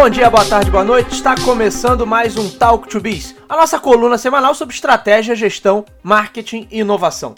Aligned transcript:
Bom 0.00 0.08
dia, 0.08 0.30
boa 0.30 0.46
tarde, 0.46 0.70
boa 0.70 0.82
noite. 0.82 1.12
Está 1.12 1.34
começando 1.36 2.06
mais 2.06 2.34
um 2.38 2.48
Talk 2.48 2.88
to 2.88 2.98
Biz, 2.98 3.36
a 3.46 3.54
nossa 3.54 3.78
coluna 3.78 4.16
semanal 4.16 4.54
sobre 4.54 4.74
estratégia, 4.74 5.36
gestão, 5.36 5.84
marketing 6.02 6.66
e 6.70 6.80
inovação. 6.80 7.34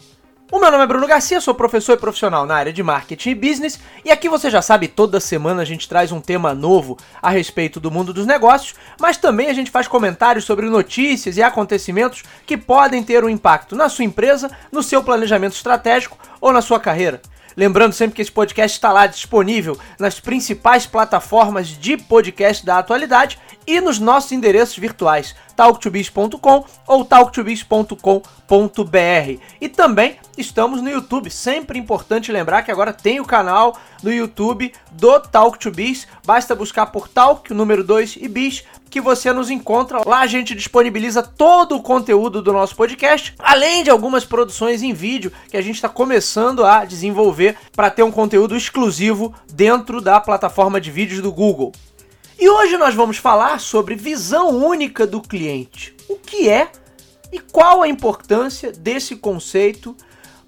O 0.49 0.61
meu 0.61 0.71
nome 0.71 0.85
é 0.85 0.87
Bruno 0.87 1.09
Garcia, 1.09 1.41
sou 1.41 1.57
professor 1.57 1.95
e 1.95 2.01
profissional 2.01 2.47
na 2.47 2.55
área 2.55 2.73
de 2.73 2.81
marketing 2.81 3.31
e 3.31 3.35
business, 3.35 3.81
e 4.05 4.13
aqui 4.13 4.29
você 4.29 4.49
já 4.49 4.63
sabe, 4.63 4.87
toda 4.87 5.19
semana 5.19 5.63
a 5.63 5.65
gente 5.65 5.89
traz 5.89 6.13
um 6.13 6.21
tema 6.21 6.55
novo 6.55 6.97
a 7.21 7.31
respeito 7.31 7.81
do 7.81 7.91
mundo 7.91 8.13
dos 8.13 8.27
negócios, 8.27 8.77
mas 9.01 9.17
também 9.17 9.49
a 9.49 9.55
gente 9.55 9.71
faz 9.71 9.89
comentários 9.89 10.45
sobre 10.45 10.67
notícias 10.67 11.37
e 11.37 11.43
acontecimentos 11.43 12.23
que 12.47 12.57
podem 12.57 13.03
ter 13.03 13.25
um 13.25 13.29
impacto 13.29 13.75
na 13.75 13.89
sua 13.89 14.05
empresa, 14.05 14.49
no 14.71 14.85
seu 14.85 15.03
planejamento 15.03 15.57
estratégico 15.57 16.17
ou 16.41 16.53
na 16.53 16.63
sua 16.63 16.79
carreira. 16.79 17.21
Lembrando 17.57 17.93
sempre 17.93 18.17
que 18.17 18.23
esse 18.23 18.33
podcast 18.33 18.77
está 18.77 18.93
lá 18.93 19.07
disponível 19.07 19.79
nas 19.99 20.19
principais 20.21 20.87
plataformas 20.87 21.69
de 21.69 21.97
podcast 21.97 22.65
da 22.65 22.79
atualidade 22.79 23.39
e 23.67 23.81
nos 23.81 23.99
nossos 23.99 24.33
endereços 24.33 24.77
virtuais 24.77 25.35
talktobiz.com 25.57 26.65
ou 26.87 27.05
talktobiz.com.br. 27.05 29.41
E 29.61 29.69
também 29.69 30.17
estamos 30.37 30.83
no 30.83 30.91
YouTube. 30.91 31.31
Sempre 31.31 31.79
importante 31.79 32.33
lembrar 32.33 32.63
que 32.63 32.71
agora 32.71 32.93
tem 32.93 33.21
o 33.21 33.25
canal 33.25 33.77
no 34.03 34.13
YouTube 34.13 34.73
do 34.91 35.21
Talk 35.21 35.59
to 35.59 35.71
Biz. 35.71 36.07
Basta 36.27 36.55
buscar 36.55 36.87
por 36.87 37.09
Talk, 37.09 37.53
o 37.53 37.55
número 37.55 37.85
2 37.85 38.19
e 38.21 38.29
Biz, 38.29 38.65
que 38.91 39.01
você 39.01 39.33
nos 39.33 39.51
encontra. 39.51 40.07
Lá 40.07 40.21
a 40.21 40.27
gente 40.27 40.55
disponibiliza 40.55 41.23
todo 41.23 41.77
o 41.77 41.83
conteúdo 41.83 42.43
do 42.43 42.53
nosso 42.53 42.77
podcast, 42.77 43.35
além 43.39 43.83
de 43.83 43.91
algumas 43.91 44.25
produções 44.25 44.83
em 44.83 44.93
vídeo 44.93 45.33
que 45.51 45.57
a 45.57 45.63
gente 45.63 45.77
está 45.77 45.89
começando 45.89 46.65
a 46.65 46.85
desenvolver 46.85 47.57
para 47.75 47.91
ter 47.91 48.03
um 48.03 48.11
conteúdo 48.11 48.57
exclusivo 48.57 49.35
dentro 49.53 50.01
da 50.01 50.21
plataforma 50.21 50.81
de 50.81 50.91
vídeos 50.91 51.21
do 51.21 51.33
Google. 51.33 51.73
E 52.43 52.49
hoje 52.49 52.77
nós 52.77 52.93
vamos 52.93 53.19
falar 53.19 53.61
sobre 53.61 53.95
visão 53.95 54.49
única 54.49 55.07
do 55.07 55.21
cliente. 55.21 55.95
O 56.09 56.17
que 56.17 56.49
é 56.49 56.73
e 57.31 57.39
qual 57.39 57.85
a 57.85 57.87
importância 57.87 58.73
desse 58.73 59.15
conceito 59.15 59.97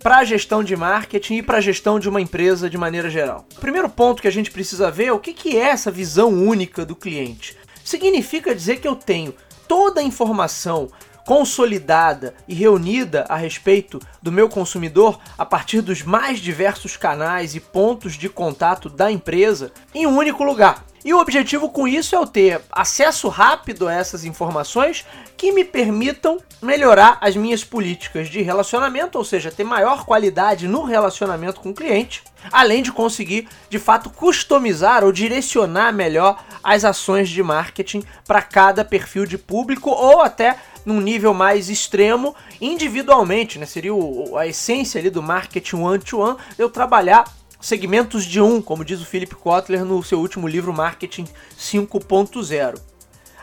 para 0.01 0.17
a 0.17 0.25
gestão 0.25 0.65
de 0.65 0.75
marketing 0.75 1.37
e 1.37 1.43
para 1.45 1.59
a 1.59 1.61
gestão 1.61 2.01
de 2.01 2.09
uma 2.09 2.21
empresa 2.21 2.69
de 2.69 2.77
maneira 2.77 3.09
geral. 3.09 3.47
O 3.57 3.61
primeiro 3.61 3.89
ponto 3.89 4.21
que 4.21 4.27
a 4.27 4.33
gente 4.33 4.51
precisa 4.51 4.91
ver 4.91 5.05
é 5.05 5.13
o 5.13 5.21
que 5.21 5.57
é 5.57 5.69
essa 5.69 5.89
visão 5.89 6.31
única 6.31 6.85
do 6.85 6.97
cliente. 6.97 7.57
Significa 7.85 8.57
dizer 8.57 8.81
que 8.81 8.89
eu 8.89 8.97
tenho 8.97 9.33
toda 9.69 10.01
a 10.01 10.05
informação 10.05 10.91
consolidada 11.25 12.35
e 12.47 12.55
reunida 12.55 13.25
a 13.29 13.37
respeito 13.37 14.01
do 14.23 14.33
meu 14.33 14.49
consumidor 14.49 15.19
a 15.39 15.45
partir 15.45 15.81
dos 15.81 16.03
mais 16.03 16.39
diversos 16.39 16.97
canais 16.97 17.55
e 17.55 17.61
pontos 17.61 18.15
de 18.15 18.29
contato 18.29 18.89
da 18.89 19.11
empresa 19.11 19.73
em 19.95 20.07
um 20.07 20.17
único 20.17 20.45
lugar. 20.45 20.85
E 21.05 21.13
o 21.13 21.19
objetivo 21.19 21.69
com 21.69 21.87
isso 21.87 22.15
é 22.15 22.19
eu 22.19 22.27
ter 22.27 22.63
acesso 22.73 23.29
rápido 23.29 23.87
a 23.87 23.93
essas 23.93 24.25
informações 24.25 25.05
que 25.37 25.53
me 25.53 25.63
permitam 25.63 26.39
melhorar 26.63 27.19
as 27.21 27.37
minhas 27.37 27.63
políticas 27.63 28.31
de 28.31 28.41
relacionamento, 28.41 29.19
ou 29.19 29.25
seja, 29.25 29.53
ter 29.53 29.65
maior 29.65 30.07
qualidade 30.07 30.67
no 30.67 30.83
relacionamento 30.83 31.61
com 31.61 31.71
o 31.71 31.75
cliente, 31.75 32.23
além 32.51 32.83
de 32.83 32.91
conseguir 32.91 33.47
de 33.69 33.79
fato 33.79 34.09
customizar 34.09 35.05
ou 35.05 35.13
direcionar 35.13 35.93
melhor 35.93 36.43
as 36.63 36.87
ações 36.87 37.29
de 37.29 37.43
marketing 37.43 38.03
para 38.27 38.41
cada 38.41 38.83
perfil 38.83 39.27
de 39.27 39.37
público 39.37 39.91
ou 39.91 40.23
até 40.23 40.57
num 40.85 41.01
nível 41.01 41.33
mais 41.33 41.69
extremo 41.69 42.35
individualmente, 42.61 43.59
né? 43.59 43.67
Seria 43.67 43.95
o, 43.95 44.37
a 44.37 44.47
essência 44.47 45.01
ali 45.01 45.11
do 45.11 45.23
marketing 45.23 45.77
one-to-one, 45.77 46.35
-one, 46.35 46.39
eu 46.59 46.69
trabalhar 46.69 47.25
segmentos 47.61 48.25
de 48.25 48.41
um, 48.41 48.61
como 48.61 48.85
diz 48.85 49.01
o 49.01 49.07
Philip 49.07 49.35
Kotler 49.35 49.85
no 49.85 50.03
seu 50.03 50.21
último 50.21 50.47
livro 50.47 50.73
Marketing 50.73 51.27
5.0. 51.59 52.79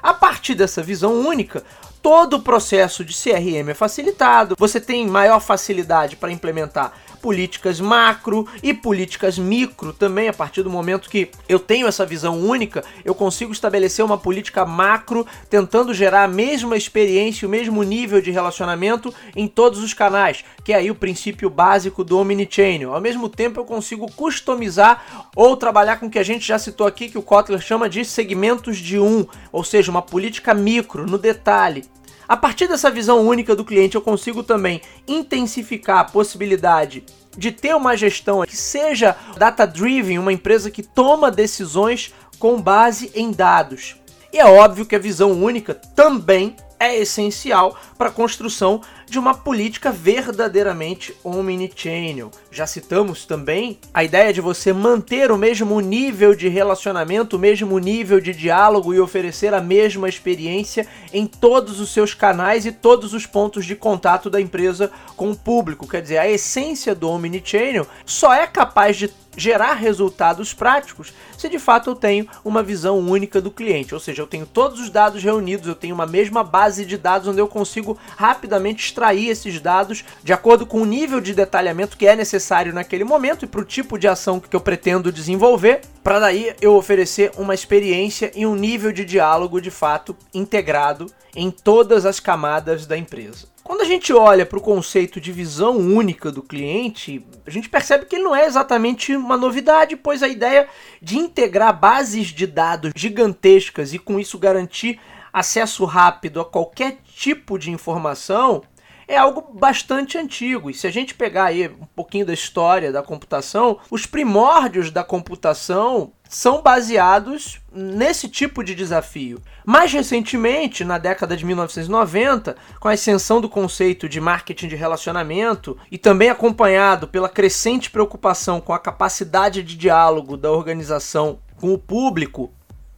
A 0.01 0.13
partir 0.13 0.55
dessa 0.55 0.81
visão 0.81 1.13
única, 1.13 1.63
todo 2.01 2.35
o 2.35 2.41
processo 2.41 3.05
de 3.05 3.13
CRM 3.13 3.69
é 3.69 3.73
facilitado, 3.73 4.55
você 4.57 4.79
tem 4.79 5.07
maior 5.07 5.39
facilidade 5.39 6.15
para 6.15 6.31
implementar 6.31 6.93
políticas 7.21 7.79
macro 7.79 8.47
e 8.63 8.73
políticas 8.73 9.37
micro 9.37 9.93
também. 9.93 10.27
A 10.27 10.33
partir 10.33 10.63
do 10.63 10.69
momento 10.69 11.09
que 11.09 11.29
eu 11.47 11.59
tenho 11.59 11.87
essa 11.87 12.05
visão 12.05 12.39
única, 12.39 12.83
eu 13.05 13.13
consigo 13.13 13.51
estabelecer 13.51 14.03
uma 14.03 14.17
política 14.17 14.65
macro 14.65 15.25
tentando 15.49 15.93
gerar 15.93 16.23
a 16.23 16.27
mesma 16.27 16.75
experiência, 16.75 17.47
o 17.47 17.51
mesmo 17.51 17.83
nível 17.83 18.21
de 18.21 18.31
relacionamento 18.31 19.13
em 19.35 19.47
todos 19.47 19.83
os 19.83 19.93
canais, 19.93 20.43
que 20.63 20.73
é 20.73 20.77
aí 20.77 20.89
o 20.89 20.95
princípio 20.95 21.49
básico 21.49 22.03
do 22.03 22.17
omnichannel. 22.17 22.93
Ao 22.93 23.01
mesmo 23.01 23.29
tempo, 23.29 23.59
eu 23.59 23.65
consigo 23.65 24.11
customizar 24.13 25.29
ou 25.35 25.55
trabalhar 25.55 25.97
com 25.97 26.07
o 26.07 26.09
que 26.09 26.19
a 26.19 26.23
gente 26.23 26.47
já 26.47 26.57
citou 26.57 26.87
aqui, 26.87 27.09
que 27.09 27.17
o 27.17 27.21
Kotler 27.21 27.61
chama 27.61 27.87
de 27.87 28.03
segmentos 28.03 28.77
de 28.77 28.99
um, 28.99 29.27
ou 29.51 29.63
seja, 29.63 29.91
uma 29.91 30.01
política 30.01 30.53
micro, 30.53 31.05
no 31.05 31.17
detalhe. 31.17 31.90
A 32.31 32.37
partir 32.37 32.65
dessa 32.65 32.89
visão 32.89 33.27
única 33.27 33.53
do 33.53 33.65
cliente, 33.65 33.95
eu 33.95 34.01
consigo 34.01 34.41
também 34.41 34.79
intensificar 35.05 35.97
a 35.97 36.05
possibilidade 36.05 37.03
de 37.37 37.51
ter 37.51 37.75
uma 37.75 37.97
gestão 37.97 38.41
que 38.45 38.55
seja 38.55 39.17
data-driven, 39.35 40.17
uma 40.17 40.31
empresa 40.31 40.71
que 40.71 40.81
toma 40.81 41.29
decisões 41.29 42.13
com 42.39 42.61
base 42.61 43.11
em 43.13 43.31
dados. 43.31 43.97
E 44.31 44.39
é 44.39 44.45
óbvio 44.45 44.85
que 44.85 44.95
a 44.95 44.99
visão 44.99 45.33
única 45.33 45.75
também 45.75 46.55
é 46.81 46.97
essencial 46.97 47.77
para 47.95 48.09
a 48.09 48.11
construção 48.11 48.81
de 49.05 49.19
uma 49.19 49.35
política 49.35 49.91
verdadeiramente 49.91 51.15
omnichannel. 51.23 52.31
Já 52.49 52.65
citamos 52.65 53.23
também 53.23 53.77
a 53.93 54.03
ideia 54.03 54.33
de 54.33 54.41
você 54.41 54.73
manter 54.73 55.31
o 55.31 55.37
mesmo 55.37 55.79
nível 55.79 56.33
de 56.33 56.47
relacionamento, 56.47 57.35
o 57.35 57.39
mesmo 57.39 57.77
nível 57.77 58.19
de 58.19 58.33
diálogo 58.33 58.93
e 58.93 58.99
oferecer 58.99 59.53
a 59.53 59.61
mesma 59.61 60.09
experiência 60.09 60.87
em 61.13 61.27
todos 61.27 61.79
os 61.79 61.93
seus 61.93 62.15
canais 62.15 62.65
e 62.65 62.71
todos 62.71 63.13
os 63.13 63.27
pontos 63.27 63.63
de 63.65 63.75
contato 63.75 64.27
da 64.27 64.41
empresa 64.41 64.89
com 65.15 65.29
o 65.29 65.37
público. 65.37 65.87
Quer 65.87 66.01
dizer, 66.01 66.17
a 66.17 66.29
essência 66.29 66.95
do 66.95 67.07
omnichannel 67.07 67.85
só 68.05 68.33
é 68.33 68.47
capaz 68.47 68.97
de 68.97 69.11
gerar 69.37 69.73
resultados 69.73 70.53
práticos 70.53 71.13
se 71.41 71.49
de 71.49 71.57
fato 71.57 71.89
eu 71.89 71.95
tenho 71.95 72.27
uma 72.45 72.61
visão 72.61 72.99
única 72.99 73.41
do 73.41 73.49
cliente, 73.49 73.95
ou 73.95 73.99
seja, 73.99 74.21
eu 74.21 74.27
tenho 74.27 74.45
todos 74.45 74.79
os 74.79 74.91
dados 74.91 75.23
reunidos, 75.23 75.67
eu 75.67 75.73
tenho 75.73 75.95
uma 75.95 76.05
mesma 76.05 76.43
base 76.43 76.70
de 76.77 76.97
dados 76.97 77.27
onde 77.27 77.39
eu 77.39 77.47
consigo 77.47 77.97
rapidamente 78.15 78.85
extrair 78.85 79.29
esses 79.29 79.59
dados 79.59 80.03
de 80.23 80.33
acordo 80.33 80.65
com 80.65 80.81
o 80.81 80.85
nível 80.85 81.19
de 81.19 81.33
detalhamento 81.33 81.97
que 81.97 82.07
é 82.07 82.15
necessário 82.15 82.73
naquele 82.73 83.03
momento 83.03 83.45
e 83.45 83.47
para 83.47 83.61
o 83.61 83.65
tipo 83.65 83.97
de 83.97 84.07
ação 84.07 84.39
que 84.39 84.55
eu 84.55 84.61
pretendo 84.61 85.11
desenvolver, 85.11 85.81
para 86.03 86.19
daí 86.19 86.53
eu 86.61 86.75
oferecer 86.75 87.31
uma 87.37 87.53
experiência 87.53 88.31
e 88.35 88.45
um 88.45 88.55
nível 88.55 88.91
de 88.91 89.05
diálogo 89.05 89.59
de 89.59 89.71
fato 89.71 90.15
integrado 90.33 91.07
em 91.35 91.49
todas 91.49 92.05
as 92.05 92.19
camadas 92.19 92.85
da 92.85 92.97
empresa. 92.97 93.51
Quando 93.63 93.81
a 93.81 93.85
gente 93.85 94.11
olha 94.11 94.45
para 94.45 94.57
o 94.57 94.61
conceito 94.61 95.21
de 95.21 95.31
visão 95.31 95.77
única 95.77 96.31
do 96.31 96.41
cliente, 96.41 97.25
a 97.45 97.49
gente 97.49 97.69
percebe 97.69 98.05
que 98.05 98.15
ele 98.15 98.23
não 98.23 98.35
é 98.35 98.45
exatamente 98.45 99.15
uma 99.15 99.37
novidade, 99.37 99.95
pois 99.95 100.23
a 100.23 100.27
ideia 100.27 100.67
de 101.01 101.17
integrar 101.17 101.79
bases 101.79 102.27
de 102.27 102.47
dados 102.47 102.91
gigantescas 102.95 103.93
e 103.93 103.99
com 103.99 104.19
isso 104.19 104.37
garantir 104.39 104.99
acesso 105.31 105.85
rápido 105.85 106.39
a 106.39 106.45
qualquer 106.45 106.97
tipo 107.03 107.57
de 107.57 107.71
informação 107.71 108.63
é 109.11 109.17
algo 109.17 109.41
bastante 109.53 110.17
antigo. 110.17 110.69
E 110.69 110.73
se 110.73 110.87
a 110.87 110.91
gente 110.91 111.13
pegar 111.13 111.45
aí 111.45 111.67
um 111.67 111.85
pouquinho 111.93 112.25
da 112.25 112.33
história 112.33 112.93
da 112.93 113.03
computação, 113.03 113.77
os 113.89 114.05
primórdios 114.05 114.89
da 114.89 115.03
computação 115.03 116.13
são 116.29 116.61
baseados 116.61 117.59
nesse 117.73 118.29
tipo 118.29 118.63
de 118.63 118.73
desafio. 118.73 119.41
Mais 119.65 119.91
recentemente, 119.91 120.85
na 120.85 120.97
década 120.97 121.35
de 121.35 121.45
1990, 121.45 122.55
com 122.79 122.87
a 122.87 122.93
ascensão 122.93 123.41
do 123.41 123.49
conceito 123.49 124.07
de 124.07 124.21
marketing 124.21 124.69
de 124.69 124.77
relacionamento 124.77 125.77
e 125.91 125.97
também 125.97 126.29
acompanhado 126.29 127.05
pela 127.05 127.27
crescente 127.27 127.91
preocupação 127.91 128.61
com 128.61 128.71
a 128.71 128.79
capacidade 128.79 129.61
de 129.61 129.75
diálogo 129.75 130.37
da 130.37 130.49
organização 130.49 131.39
com 131.57 131.73
o 131.73 131.77
público, 131.77 132.51